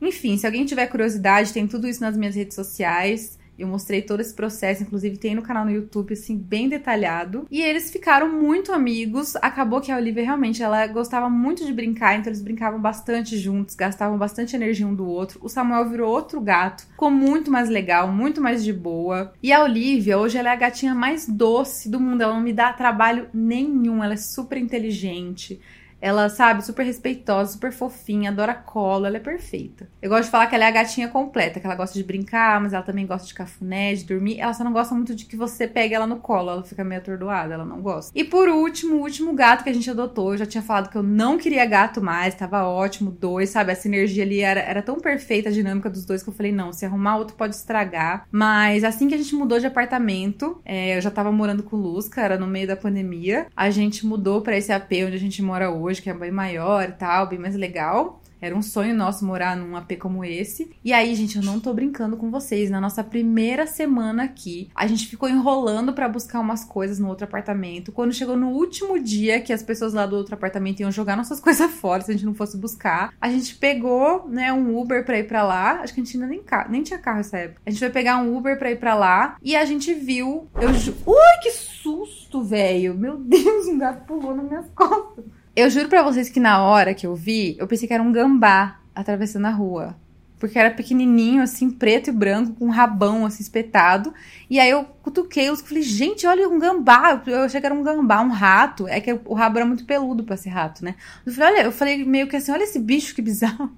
Enfim, 0.00 0.36
se 0.36 0.46
alguém 0.46 0.64
tiver 0.64 0.86
curiosidade, 0.86 1.52
tem 1.52 1.66
tudo 1.66 1.88
isso 1.88 2.00
nas 2.00 2.16
minhas 2.16 2.34
redes 2.34 2.54
sociais. 2.54 3.38
Eu 3.58 3.66
mostrei 3.66 4.00
todo 4.00 4.20
esse 4.20 4.32
processo, 4.32 4.84
inclusive 4.84 5.16
tem 5.16 5.34
no 5.34 5.42
canal 5.42 5.64
no 5.64 5.72
YouTube, 5.72 6.12
assim, 6.12 6.36
bem 6.36 6.68
detalhado. 6.68 7.44
E 7.50 7.60
eles 7.60 7.90
ficaram 7.90 8.30
muito 8.30 8.72
amigos. 8.72 9.34
Acabou 9.36 9.80
que 9.80 9.90
a 9.90 9.96
Olivia 9.96 10.22
realmente, 10.22 10.62
ela 10.62 10.86
gostava 10.86 11.28
muito 11.28 11.66
de 11.66 11.72
brincar, 11.72 12.14
então 12.14 12.30
eles 12.30 12.40
brincavam 12.40 12.80
bastante 12.80 13.36
juntos, 13.36 13.74
gastavam 13.74 14.16
bastante 14.16 14.54
energia 14.54 14.86
um 14.86 14.94
do 14.94 15.08
outro. 15.08 15.40
O 15.42 15.48
Samuel 15.48 15.90
virou 15.90 16.08
outro 16.08 16.40
gato, 16.40 16.86
ficou 16.86 17.10
muito 17.10 17.50
mais 17.50 17.68
legal, 17.68 18.06
muito 18.06 18.40
mais 18.40 18.62
de 18.62 18.72
boa. 18.72 19.32
E 19.42 19.52
a 19.52 19.64
Olivia, 19.64 20.16
hoje 20.16 20.38
ela 20.38 20.50
é 20.50 20.52
a 20.52 20.56
gatinha 20.56 20.94
mais 20.94 21.26
doce 21.26 21.88
do 21.88 21.98
mundo, 21.98 22.22
ela 22.22 22.34
não 22.34 22.40
me 22.40 22.52
dá 22.52 22.72
trabalho 22.72 23.26
nenhum, 23.34 24.04
ela 24.04 24.14
é 24.14 24.18
super 24.18 24.56
inteligente 24.56 25.60
Ela, 26.00 26.28
sabe, 26.28 26.64
super 26.64 26.84
respeitosa, 26.84 27.52
super 27.52 27.72
fofinha, 27.72 28.30
adora 28.30 28.54
colo, 28.54 29.06
ela 29.06 29.16
é 29.16 29.20
perfeita. 29.20 29.88
Eu 30.00 30.08
gosto 30.08 30.24
de 30.24 30.30
falar 30.30 30.46
que 30.46 30.54
ela 30.54 30.64
é 30.64 30.68
a 30.68 30.72
gatinha 30.72 31.08
completa, 31.08 31.58
que 31.58 31.66
ela 31.66 31.74
gosta 31.74 31.98
de 31.98 32.04
brincar, 32.04 32.60
mas 32.60 32.72
ela 32.72 32.82
também 32.82 33.06
gosta 33.06 33.26
de 33.26 33.34
cafuné, 33.34 33.94
de 33.94 34.04
dormir. 34.04 34.38
Ela 34.38 34.54
só 34.54 34.62
não 34.62 34.72
gosta 34.72 34.94
muito 34.94 35.14
de 35.14 35.24
que 35.24 35.36
você 35.36 35.66
pegue 35.66 35.94
ela 35.94 36.06
no 36.06 36.18
colo, 36.18 36.50
ela 36.50 36.62
fica 36.62 36.84
meio 36.84 37.00
atordoada, 37.00 37.54
ela 37.54 37.64
não 37.64 37.80
gosta. 37.80 38.12
E 38.14 38.22
por 38.22 38.48
último, 38.48 38.96
o 38.96 39.00
último 39.00 39.32
gato 39.34 39.64
que 39.64 39.70
a 39.70 39.74
gente 39.74 39.90
adotou, 39.90 40.32
eu 40.32 40.38
já 40.38 40.46
tinha 40.46 40.62
falado 40.62 40.88
que 40.88 40.96
eu 40.96 41.02
não 41.02 41.36
queria 41.36 41.66
gato 41.66 42.00
mais, 42.00 42.34
tava 42.34 42.64
ótimo, 42.64 43.10
dois, 43.10 43.50
sabe? 43.50 43.72
Essa 43.72 43.88
energia 43.88 44.22
ali 44.22 44.40
era, 44.40 44.60
era 44.60 44.82
tão 44.82 45.00
perfeita 45.00 45.48
a 45.48 45.52
dinâmica 45.52 45.90
dos 45.90 46.04
dois 46.04 46.22
que 46.22 46.28
eu 46.28 46.34
falei, 46.34 46.52
não, 46.52 46.72
se 46.72 46.86
arrumar 46.86 47.16
outro 47.16 47.36
pode 47.36 47.56
estragar. 47.56 48.26
Mas 48.30 48.84
assim 48.84 49.08
que 49.08 49.14
a 49.14 49.18
gente 49.18 49.34
mudou 49.34 49.58
de 49.58 49.66
apartamento, 49.66 50.60
é, 50.64 50.96
eu 50.96 51.00
já 51.00 51.10
tava 51.10 51.32
morando 51.32 51.62
com 51.62 51.76
o 51.76 51.80
Lusca, 51.80 52.20
era 52.20 52.38
no 52.38 52.46
meio 52.46 52.66
da 52.66 52.76
pandemia, 52.76 53.46
a 53.56 53.70
gente 53.70 54.06
mudou 54.06 54.42
para 54.42 54.56
esse 54.56 54.72
AP 54.72 54.92
onde 55.06 55.16
a 55.16 55.20
gente 55.20 55.42
mora 55.42 55.70
hoje 55.70 55.87
hoje, 55.88 56.02
que 56.02 56.10
é 56.10 56.14
bem 56.14 56.30
maior 56.30 56.88
e 56.88 56.92
tal, 56.92 57.26
bem 57.26 57.38
mais 57.38 57.54
legal. 57.54 58.20
Era 58.40 58.56
um 58.56 58.62
sonho 58.62 58.94
nosso 58.94 59.24
morar 59.24 59.56
num 59.56 59.76
AP 59.76 59.96
como 59.98 60.24
esse. 60.24 60.70
E 60.84 60.92
aí, 60.92 61.14
gente, 61.14 61.36
eu 61.36 61.42
não 61.42 61.58
tô 61.58 61.72
brincando 61.74 62.16
com 62.16 62.30
vocês. 62.30 62.70
Na 62.70 62.80
nossa 62.80 63.02
primeira 63.02 63.66
semana 63.66 64.24
aqui, 64.24 64.70
a 64.74 64.86
gente 64.86 65.06
ficou 65.06 65.28
enrolando 65.28 65.92
para 65.92 66.08
buscar 66.08 66.38
umas 66.38 66.64
coisas 66.64 66.98
no 66.98 67.08
outro 67.08 67.24
apartamento. 67.24 67.90
Quando 67.90 68.12
chegou 68.12 68.36
no 68.36 68.50
último 68.50 68.98
dia 69.00 69.40
que 69.40 69.52
as 69.52 69.62
pessoas 69.62 69.92
lá 69.92 70.06
do 70.06 70.16
outro 70.16 70.34
apartamento 70.34 70.80
iam 70.80 70.92
jogar 70.92 71.16
nossas 71.16 71.40
coisas 71.42 71.70
fora 71.72 72.02
se 72.02 72.12
a 72.12 72.14
gente 72.14 72.26
não 72.26 72.34
fosse 72.34 72.56
buscar, 72.56 73.12
a 73.20 73.28
gente 73.28 73.56
pegou, 73.56 74.28
né, 74.28 74.52
um 74.52 74.78
Uber 74.78 75.04
pra 75.04 75.18
ir 75.18 75.26
pra 75.26 75.42
lá. 75.42 75.80
Acho 75.80 75.94
que 75.94 76.00
a 76.00 76.04
gente 76.04 76.16
ainda 76.16 76.28
nem, 76.28 76.42
nem 76.70 76.82
tinha 76.82 76.98
carro 76.98 77.18
nessa 77.18 77.38
época. 77.38 77.60
A 77.66 77.70
gente 77.70 77.80
foi 77.80 77.90
pegar 77.90 78.18
um 78.18 78.36
Uber 78.36 78.56
pra 78.56 78.70
ir 78.70 78.78
pra 78.78 78.94
lá 78.94 79.36
e 79.42 79.56
a 79.56 79.64
gente 79.64 79.92
viu. 79.94 80.48
Eu. 80.54 80.68
Ui, 80.70 81.42
que 81.42 81.50
susto, 81.50 82.42
velho! 82.42 82.94
Meu 82.94 83.16
Deus, 83.18 83.66
um 83.66 83.78
gato 83.78 84.06
pulou 84.06 84.34
nas 84.36 84.46
minhas 84.46 84.68
costas. 84.74 85.24
Eu 85.58 85.68
juro 85.70 85.88
pra 85.88 86.04
vocês 86.04 86.28
que 86.28 86.38
na 86.38 86.62
hora 86.62 86.94
que 86.94 87.04
eu 87.04 87.16
vi, 87.16 87.56
eu 87.58 87.66
pensei 87.66 87.88
que 87.88 87.92
era 87.92 88.00
um 88.00 88.12
gambá 88.12 88.78
atravessando 88.94 89.46
a 89.46 89.50
rua. 89.50 89.96
Porque 90.38 90.56
era 90.56 90.70
pequenininho, 90.70 91.42
assim, 91.42 91.68
preto 91.68 92.10
e 92.10 92.12
branco, 92.12 92.52
com 92.52 92.66
um 92.66 92.70
rabão, 92.70 93.26
assim, 93.26 93.42
espetado. 93.42 94.14
E 94.48 94.60
aí 94.60 94.70
eu 94.70 94.84
cutuquei 95.02 95.50
os 95.50 95.60
falei, 95.60 95.82
gente, 95.82 96.24
olha 96.28 96.48
um 96.48 96.60
gambá. 96.60 97.20
Eu 97.26 97.40
achei 97.40 97.58
que 97.58 97.66
era 97.66 97.74
um 97.74 97.82
gambá, 97.82 98.20
um 98.20 98.28
rato. 98.28 98.86
É 98.86 99.00
que 99.00 99.12
o 99.24 99.34
rabo 99.34 99.58
era 99.58 99.66
muito 99.66 99.84
peludo 99.84 100.22
pra 100.22 100.36
ser 100.36 100.50
rato, 100.50 100.84
né? 100.84 100.94
Eu 101.26 101.32
falei, 101.32 101.54
olha, 101.54 101.64
eu 101.64 101.72
falei 101.72 102.04
meio 102.04 102.28
que 102.28 102.36
assim, 102.36 102.52
olha 102.52 102.62
esse 102.62 102.78
bicho, 102.78 103.12
que 103.12 103.20
bizarro. 103.20 103.68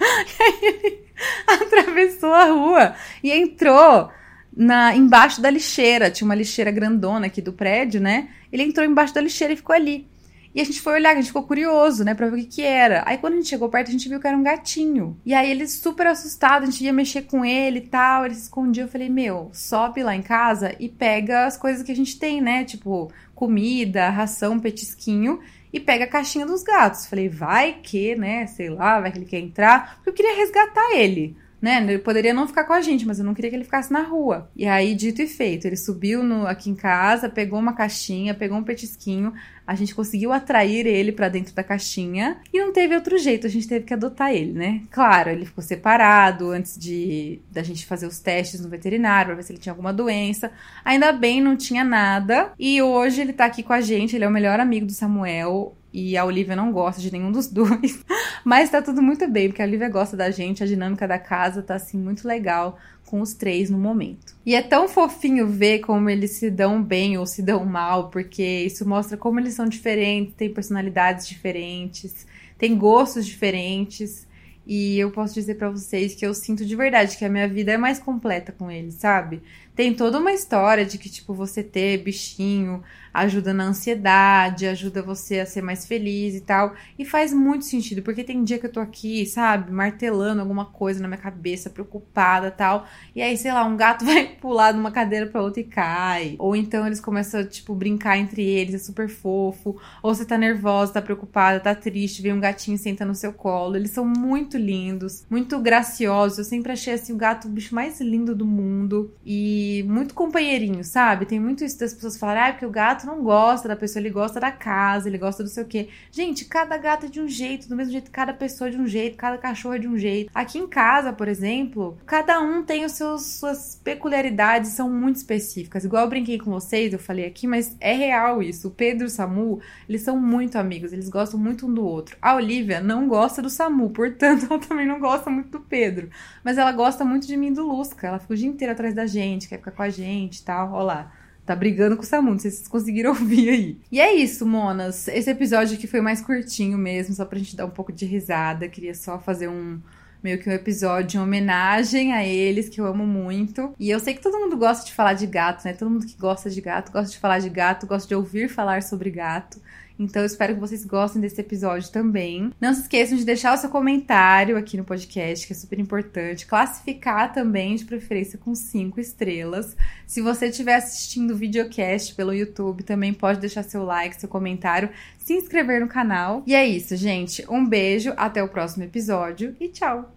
E 0.00 0.42
aí 0.42 0.58
ele 0.62 1.04
atravessou 1.46 2.34
a 2.34 2.46
rua 2.46 2.96
e 3.22 3.30
entrou 3.30 4.10
na 4.52 4.96
embaixo 4.96 5.40
da 5.40 5.48
lixeira. 5.48 6.10
Tinha 6.10 6.26
uma 6.26 6.34
lixeira 6.34 6.72
grandona 6.72 7.26
aqui 7.26 7.40
do 7.40 7.52
prédio, 7.52 8.00
né? 8.00 8.30
Ele 8.52 8.64
entrou 8.64 8.84
embaixo 8.84 9.14
da 9.14 9.20
lixeira 9.20 9.52
e 9.52 9.56
ficou 9.56 9.76
ali. 9.76 10.12
E 10.54 10.60
a 10.60 10.64
gente 10.64 10.80
foi 10.80 10.94
olhar, 10.94 11.10
a 11.10 11.14
gente 11.16 11.26
ficou 11.26 11.42
curioso, 11.42 12.04
né, 12.04 12.14
pra 12.14 12.28
ver 12.28 12.36
o 12.36 12.38
que 12.38 12.46
que 12.46 12.62
era. 12.62 13.02
Aí 13.06 13.18
quando 13.18 13.32
a 13.32 13.36
gente 13.36 13.48
chegou 13.48 13.68
perto, 13.68 13.88
a 13.88 13.92
gente 13.92 14.08
viu 14.08 14.20
que 14.20 14.26
era 14.26 14.36
um 14.36 14.42
gatinho. 14.42 15.18
E 15.26 15.34
aí 15.34 15.50
ele 15.50 15.66
super 15.66 16.06
assustado, 16.06 16.62
a 16.62 16.66
gente 16.66 16.84
ia 16.84 16.92
mexer 16.92 17.22
com 17.22 17.44
ele 17.44 17.78
e 17.78 17.88
tal, 17.88 18.24
ele 18.24 18.34
se 18.34 18.42
escondia. 18.42 18.84
Eu 18.84 18.88
falei, 18.88 19.08
meu, 19.08 19.50
sobe 19.52 20.02
lá 20.02 20.14
em 20.14 20.22
casa 20.22 20.74
e 20.78 20.88
pega 20.88 21.46
as 21.46 21.56
coisas 21.56 21.82
que 21.82 21.90
a 21.90 21.96
gente 21.96 22.18
tem, 22.18 22.40
né, 22.40 22.64
tipo 22.64 23.10
comida, 23.34 24.08
ração, 24.10 24.60
petisquinho 24.60 25.40
e 25.72 25.80
pega 25.80 26.04
a 26.04 26.08
caixinha 26.08 26.46
dos 26.46 26.62
gatos. 26.62 27.06
Falei, 27.06 27.28
vai 27.28 27.80
que, 27.82 28.14
né, 28.14 28.46
sei 28.46 28.70
lá, 28.70 29.00
vai 29.00 29.10
que 29.10 29.18
ele 29.18 29.26
quer 29.26 29.40
entrar, 29.40 29.96
porque 29.96 30.10
eu 30.10 30.14
queria 30.14 30.36
resgatar 30.36 30.92
ele 30.92 31.36
né? 31.64 31.82
Ele 31.82 31.98
poderia 31.98 32.34
não 32.34 32.46
ficar 32.46 32.64
com 32.64 32.74
a 32.74 32.82
gente, 32.82 33.06
mas 33.06 33.18
eu 33.18 33.24
não 33.24 33.32
queria 33.32 33.48
que 33.48 33.56
ele 33.56 33.64
ficasse 33.64 33.90
na 33.90 34.02
rua. 34.02 34.50
E 34.54 34.66
aí, 34.66 34.94
dito 34.94 35.22
e 35.22 35.26
feito, 35.26 35.66
ele 35.66 35.78
subiu 35.78 36.22
no, 36.22 36.46
aqui 36.46 36.68
em 36.68 36.74
casa, 36.74 37.26
pegou 37.26 37.58
uma 37.58 37.72
caixinha, 37.72 38.34
pegou 38.34 38.58
um 38.58 38.62
petisquinho, 38.62 39.32
a 39.66 39.74
gente 39.74 39.94
conseguiu 39.94 40.30
atrair 40.30 40.86
ele 40.86 41.10
para 41.10 41.30
dentro 41.30 41.54
da 41.54 41.64
caixinha 41.64 42.36
e 42.52 42.60
não 42.60 42.70
teve 42.70 42.94
outro 42.94 43.16
jeito, 43.16 43.46
a 43.46 43.50
gente 43.50 43.66
teve 43.66 43.86
que 43.86 43.94
adotar 43.94 44.30
ele, 44.30 44.52
né? 44.52 44.82
Claro, 44.90 45.30
ele 45.30 45.46
ficou 45.46 45.64
separado 45.64 46.50
antes 46.50 46.78
de 46.78 47.40
da 47.50 47.62
gente 47.62 47.86
fazer 47.86 48.06
os 48.06 48.18
testes 48.18 48.60
no 48.60 48.68
veterinário 48.68 49.28
para 49.28 49.36
ver 49.36 49.42
se 49.42 49.52
ele 49.52 49.58
tinha 49.58 49.72
alguma 49.72 49.92
doença. 49.92 50.52
Ainda 50.84 51.12
bem, 51.12 51.40
não 51.40 51.56
tinha 51.56 51.82
nada. 51.82 52.52
E 52.58 52.82
hoje 52.82 53.22
ele 53.22 53.32
tá 53.32 53.46
aqui 53.46 53.62
com 53.62 53.72
a 53.72 53.80
gente, 53.80 54.14
ele 54.14 54.24
é 54.24 54.28
o 54.28 54.30
melhor 54.30 54.60
amigo 54.60 54.84
do 54.84 54.92
Samuel 54.92 55.74
e 55.94 56.16
a 56.16 56.24
Olivia 56.24 56.56
não 56.56 56.72
gosta 56.72 57.00
de 57.00 57.12
nenhum 57.12 57.30
dos 57.30 57.46
dois. 57.48 58.04
Mas 58.44 58.68
tá 58.68 58.82
tudo 58.82 59.00
muito 59.00 59.30
bem, 59.30 59.48
porque 59.48 59.62
a 59.62 59.64
Olivia 59.64 59.88
gosta 59.88 60.16
da 60.16 60.28
gente, 60.28 60.64
a 60.64 60.66
dinâmica 60.66 61.06
da 61.06 61.20
casa 61.20 61.62
tá 61.62 61.76
assim 61.76 61.96
muito 61.96 62.26
legal 62.26 62.76
com 63.06 63.20
os 63.20 63.32
três 63.32 63.70
no 63.70 63.78
momento. 63.78 64.34
E 64.44 64.56
é 64.56 64.60
tão 64.60 64.88
fofinho 64.88 65.46
ver 65.46 65.78
como 65.78 66.10
eles 66.10 66.32
se 66.32 66.50
dão 66.50 66.82
bem 66.82 67.16
ou 67.16 67.24
se 67.24 67.40
dão 67.40 67.64
mal, 67.64 68.10
porque 68.10 68.42
isso 68.42 68.86
mostra 68.88 69.16
como 69.16 69.38
eles 69.38 69.54
são 69.54 69.66
diferentes, 69.66 70.34
têm 70.34 70.52
personalidades 70.52 71.28
diferentes, 71.28 72.26
têm 72.58 72.76
gostos 72.76 73.24
diferentes. 73.24 74.26
E 74.66 74.98
eu 74.98 75.10
posso 75.10 75.34
dizer 75.34 75.56
para 75.56 75.70
vocês 75.70 76.14
que 76.14 76.26
eu 76.26 76.34
sinto 76.34 76.64
de 76.64 76.74
verdade 76.74 77.18
que 77.18 77.24
a 77.24 77.28
minha 77.28 77.46
vida 77.46 77.70
é 77.70 77.76
mais 77.76 77.98
completa 77.98 78.50
com 78.50 78.70
eles, 78.70 78.94
sabe? 78.94 79.42
Tem 79.76 79.92
toda 79.92 80.18
uma 80.18 80.32
história 80.32 80.86
de 80.86 80.96
que, 80.96 81.10
tipo, 81.10 81.34
você 81.34 81.62
ter 81.62 81.98
bichinho 81.98 82.82
ajuda 83.14 83.54
na 83.54 83.64
ansiedade, 83.64 84.66
ajuda 84.66 85.00
você 85.00 85.38
a 85.38 85.46
ser 85.46 85.62
mais 85.62 85.86
feliz 85.86 86.34
e 86.34 86.40
tal. 86.40 86.74
E 86.98 87.04
faz 87.04 87.32
muito 87.32 87.64
sentido, 87.64 88.02
porque 88.02 88.24
tem 88.24 88.42
dia 88.42 88.58
que 88.58 88.66
eu 88.66 88.72
tô 88.72 88.80
aqui, 88.80 89.24
sabe, 89.24 89.70
martelando 89.70 90.40
alguma 90.40 90.64
coisa 90.64 91.00
na 91.00 91.06
minha 91.06 91.20
cabeça, 91.20 91.70
preocupada 91.70 92.50
tal. 92.50 92.86
E 93.14 93.22
aí, 93.22 93.36
sei 93.36 93.52
lá, 93.52 93.64
um 93.64 93.76
gato 93.76 94.04
vai 94.04 94.26
pular 94.26 94.72
de 94.72 94.78
uma 94.78 94.90
cadeira 94.90 95.26
pra 95.26 95.40
outra 95.40 95.60
e 95.60 95.64
cai. 95.64 96.34
Ou 96.40 96.56
então 96.56 96.84
eles 96.86 97.00
começam, 97.00 97.46
tipo, 97.46 97.72
brincar 97.74 98.18
entre 98.18 98.42
eles, 98.42 98.74
é 98.74 98.78
super 98.78 99.08
fofo. 99.08 99.80
Ou 100.02 100.12
você 100.12 100.24
tá 100.24 100.36
nervosa, 100.36 100.94
tá 100.94 101.02
preocupada, 101.02 101.60
tá 101.60 101.74
triste, 101.74 102.20
vem 102.20 102.32
um 102.32 102.40
gatinho 102.40 102.76
senta 102.76 103.04
no 103.04 103.14
seu 103.14 103.32
colo. 103.32 103.76
Eles 103.76 103.92
são 103.92 104.04
muito 104.04 104.58
lindos, 104.58 105.24
muito 105.30 105.60
graciosos. 105.60 106.38
Eu 106.38 106.44
sempre 106.44 106.72
achei 106.72 106.94
assim 106.94 107.12
o 107.12 107.16
gato 107.16 107.46
o 107.46 107.50
bicho 107.50 107.74
mais 107.74 108.00
lindo 108.00 108.34
do 108.34 108.44
mundo. 108.44 109.12
E 109.24 109.84
muito 109.86 110.14
companheirinho, 110.14 110.82
sabe? 110.82 111.26
Tem 111.26 111.38
muito 111.38 111.64
isso 111.64 111.78
das 111.78 111.94
pessoas 111.94 112.18
falarem, 112.18 112.42
ah, 112.42 112.52
porque 112.52 112.66
o 112.66 112.70
gato 113.04 113.06
não 113.06 113.22
gosta 113.22 113.68
da 113.68 113.76
pessoa, 113.76 114.00
ele 114.00 114.10
gosta 114.10 114.40
da 114.40 114.50
casa, 114.50 115.08
ele 115.08 115.18
gosta 115.18 115.42
do 115.42 115.48
sei 115.48 115.62
o 115.62 115.66
quê. 115.66 115.88
Gente, 116.10 116.46
cada 116.46 116.76
gato 116.78 117.06
é 117.06 117.08
de 117.08 117.20
um 117.20 117.28
jeito, 117.28 117.68
do 117.68 117.76
mesmo 117.76 117.92
jeito 117.92 118.10
cada 118.10 118.32
pessoa 118.32 118.68
é 118.68 118.70
de 118.70 118.78
um 118.78 118.86
jeito, 118.86 119.16
cada 119.16 119.36
cachorro 119.38 119.74
é 119.74 119.78
de 119.78 119.86
um 119.86 119.98
jeito. 119.98 120.30
Aqui 120.34 120.58
em 120.58 120.66
casa, 120.66 121.12
por 121.12 121.28
exemplo, 121.28 121.96
cada 122.06 122.40
um 122.40 122.64
tem 122.64 122.84
os 122.84 122.92
seus, 122.92 123.22
suas 123.22 123.80
peculiaridades, 123.82 124.70
são 124.70 124.90
muito 124.90 125.16
específicas. 125.16 125.84
Igual 125.84 126.04
eu 126.04 126.08
brinquei 126.08 126.38
com 126.38 126.50
vocês, 126.50 126.92
eu 126.92 126.98
falei 126.98 127.26
aqui, 127.26 127.46
mas 127.46 127.76
é 127.80 127.92
real 127.92 128.42
isso. 128.42 128.68
O 128.68 128.70
Pedro 128.70 129.04
e 129.04 129.06
o 129.06 129.10
Samu, 129.10 129.60
eles 129.88 130.02
são 130.02 130.18
muito 130.18 130.56
amigos, 130.56 130.92
eles 130.92 131.08
gostam 131.08 131.38
muito 131.38 131.66
um 131.66 131.74
do 131.74 131.84
outro. 131.84 132.16
A 132.20 132.34
Olivia 132.34 132.80
não 132.80 133.06
gosta 133.06 133.42
do 133.42 133.50
Samu, 133.50 133.90
portanto, 133.90 134.46
ela 134.50 134.58
também 134.58 134.86
não 134.86 134.98
gosta 134.98 135.30
muito 135.30 135.50
do 135.50 135.60
Pedro. 135.60 136.08
Mas 136.42 136.58
ela 136.58 136.72
gosta 136.72 137.04
muito 137.04 137.26
de 137.26 137.36
mim 137.36 137.52
do 137.52 137.66
Lusca. 137.66 138.06
Ela 138.06 138.18
fica 138.18 138.34
o 138.34 138.36
dia 138.36 138.48
inteiro 138.48 138.72
atrás 138.72 138.94
da 138.94 139.06
gente, 139.06 139.48
quer 139.48 139.58
ficar 139.58 139.70
com 139.70 139.82
a 139.82 139.88
gente 139.88 140.38
e 140.38 140.44
tal. 140.44 140.72
Olha 140.72 140.84
lá. 140.84 141.23
Tá 141.44 141.54
brigando 141.54 141.96
com 141.96 142.02
o 142.02 142.06
Samu, 142.06 142.30
não 142.30 142.38
sei 142.38 142.50
se 142.50 142.58
vocês 142.58 142.68
conseguiram 142.68 143.10
ouvir 143.16 143.50
aí. 143.50 143.78
E 143.92 144.00
é 144.00 144.14
isso, 144.14 144.46
monas. 144.46 145.08
Esse 145.08 145.30
episódio 145.30 145.76
aqui 145.76 145.86
foi 145.86 146.00
mais 146.00 146.20
curtinho 146.20 146.78
mesmo, 146.78 147.14
só 147.14 147.24
pra 147.24 147.38
gente 147.38 147.54
dar 147.54 147.66
um 147.66 147.70
pouco 147.70 147.92
de 147.92 148.06
risada. 148.06 148.68
Queria 148.68 148.94
só 148.94 149.18
fazer 149.18 149.48
um 149.48 149.78
meio 150.22 150.38
que 150.38 150.48
um 150.48 150.52
episódio 150.52 151.18
em 151.18 151.22
homenagem 151.22 152.14
a 152.14 152.24
eles, 152.24 152.70
que 152.70 152.80
eu 152.80 152.86
amo 152.86 153.06
muito. 153.06 153.74
E 153.78 153.90
eu 153.90 154.00
sei 154.00 154.14
que 154.14 154.22
todo 154.22 154.38
mundo 154.38 154.56
gosta 154.56 154.86
de 154.86 154.94
falar 154.94 155.12
de 155.12 155.26
gato, 155.26 155.62
né? 155.66 155.74
Todo 155.74 155.90
mundo 155.90 156.06
que 156.06 156.16
gosta 156.16 156.48
de 156.48 156.62
gato 156.62 156.90
gosta 156.90 157.10
de 157.10 157.18
falar 157.18 157.40
de 157.40 157.50
gato, 157.50 157.86
gosta 157.86 158.08
de 158.08 158.14
ouvir 158.14 158.48
falar 158.48 158.82
sobre 158.82 159.10
gato. 159.10 159.60
Então 159.98 160.22
eu 160.22 160.26
espero 160.26 160.54
que 160.54 160.60
vocês 160.60 160.84
gostem 160.84 161.20
desse 161.20 161.40
episódio 161.40 161.90
também. 161.90 162.50
Não 162.60 162.74
se 162.74 162.82
esqueçam 162.82 163.16
de 163.16 163.24
deixar 163.24 163.54
o 163.54 163.56
seu 163.56 163.70
comentário 163.70 164.56
aqui 164.56 164.76
no 164.76 164.84
podcast, 164.84 165.46
que 165.46 165.52
é 165.52 165.56
super 165.56 165.78
importante. 165.78 166.46
Classificar 166.46 167.32
também, 167.32 167.76
de 167.76 167.84
preferência, 167.84 168.38
com 168.38 168.54
cinco 168.54 169.00
estrelas. 169.00 169.76
Se 170.06 170.20
você 170.20 170.46
estiver 170.46 170.76
assistindo 170.76 171.32
o 171.32 171.36
videocast 171.36 172.14
pelo 172.14 172.34
YouTube, 172.34 172.82
também 172.82 173.12
pode 173.12 173.40
deixar 173.40 173.62
seu 173.62 173.84
like, 173.84 174.20
seu 174.20 174.28
comentário, 174.28 174.90
se 175.18 175.34
inscrever 175.34 175.80
no 175.80 175.88
canal. 175.88 176.42
E 176.46 176.54
é 176.54 176.66
isso, 176.66 176.96
gente. 176.96 177.44
Um 177.48 177.66
beijo, 177.66 178.12
até 178.16 178.42
o 178.42 178.48
próximo 178.48 178.84
episódio 178.84 179.56
e 179.60 179.68
tchau! 179.68 180.13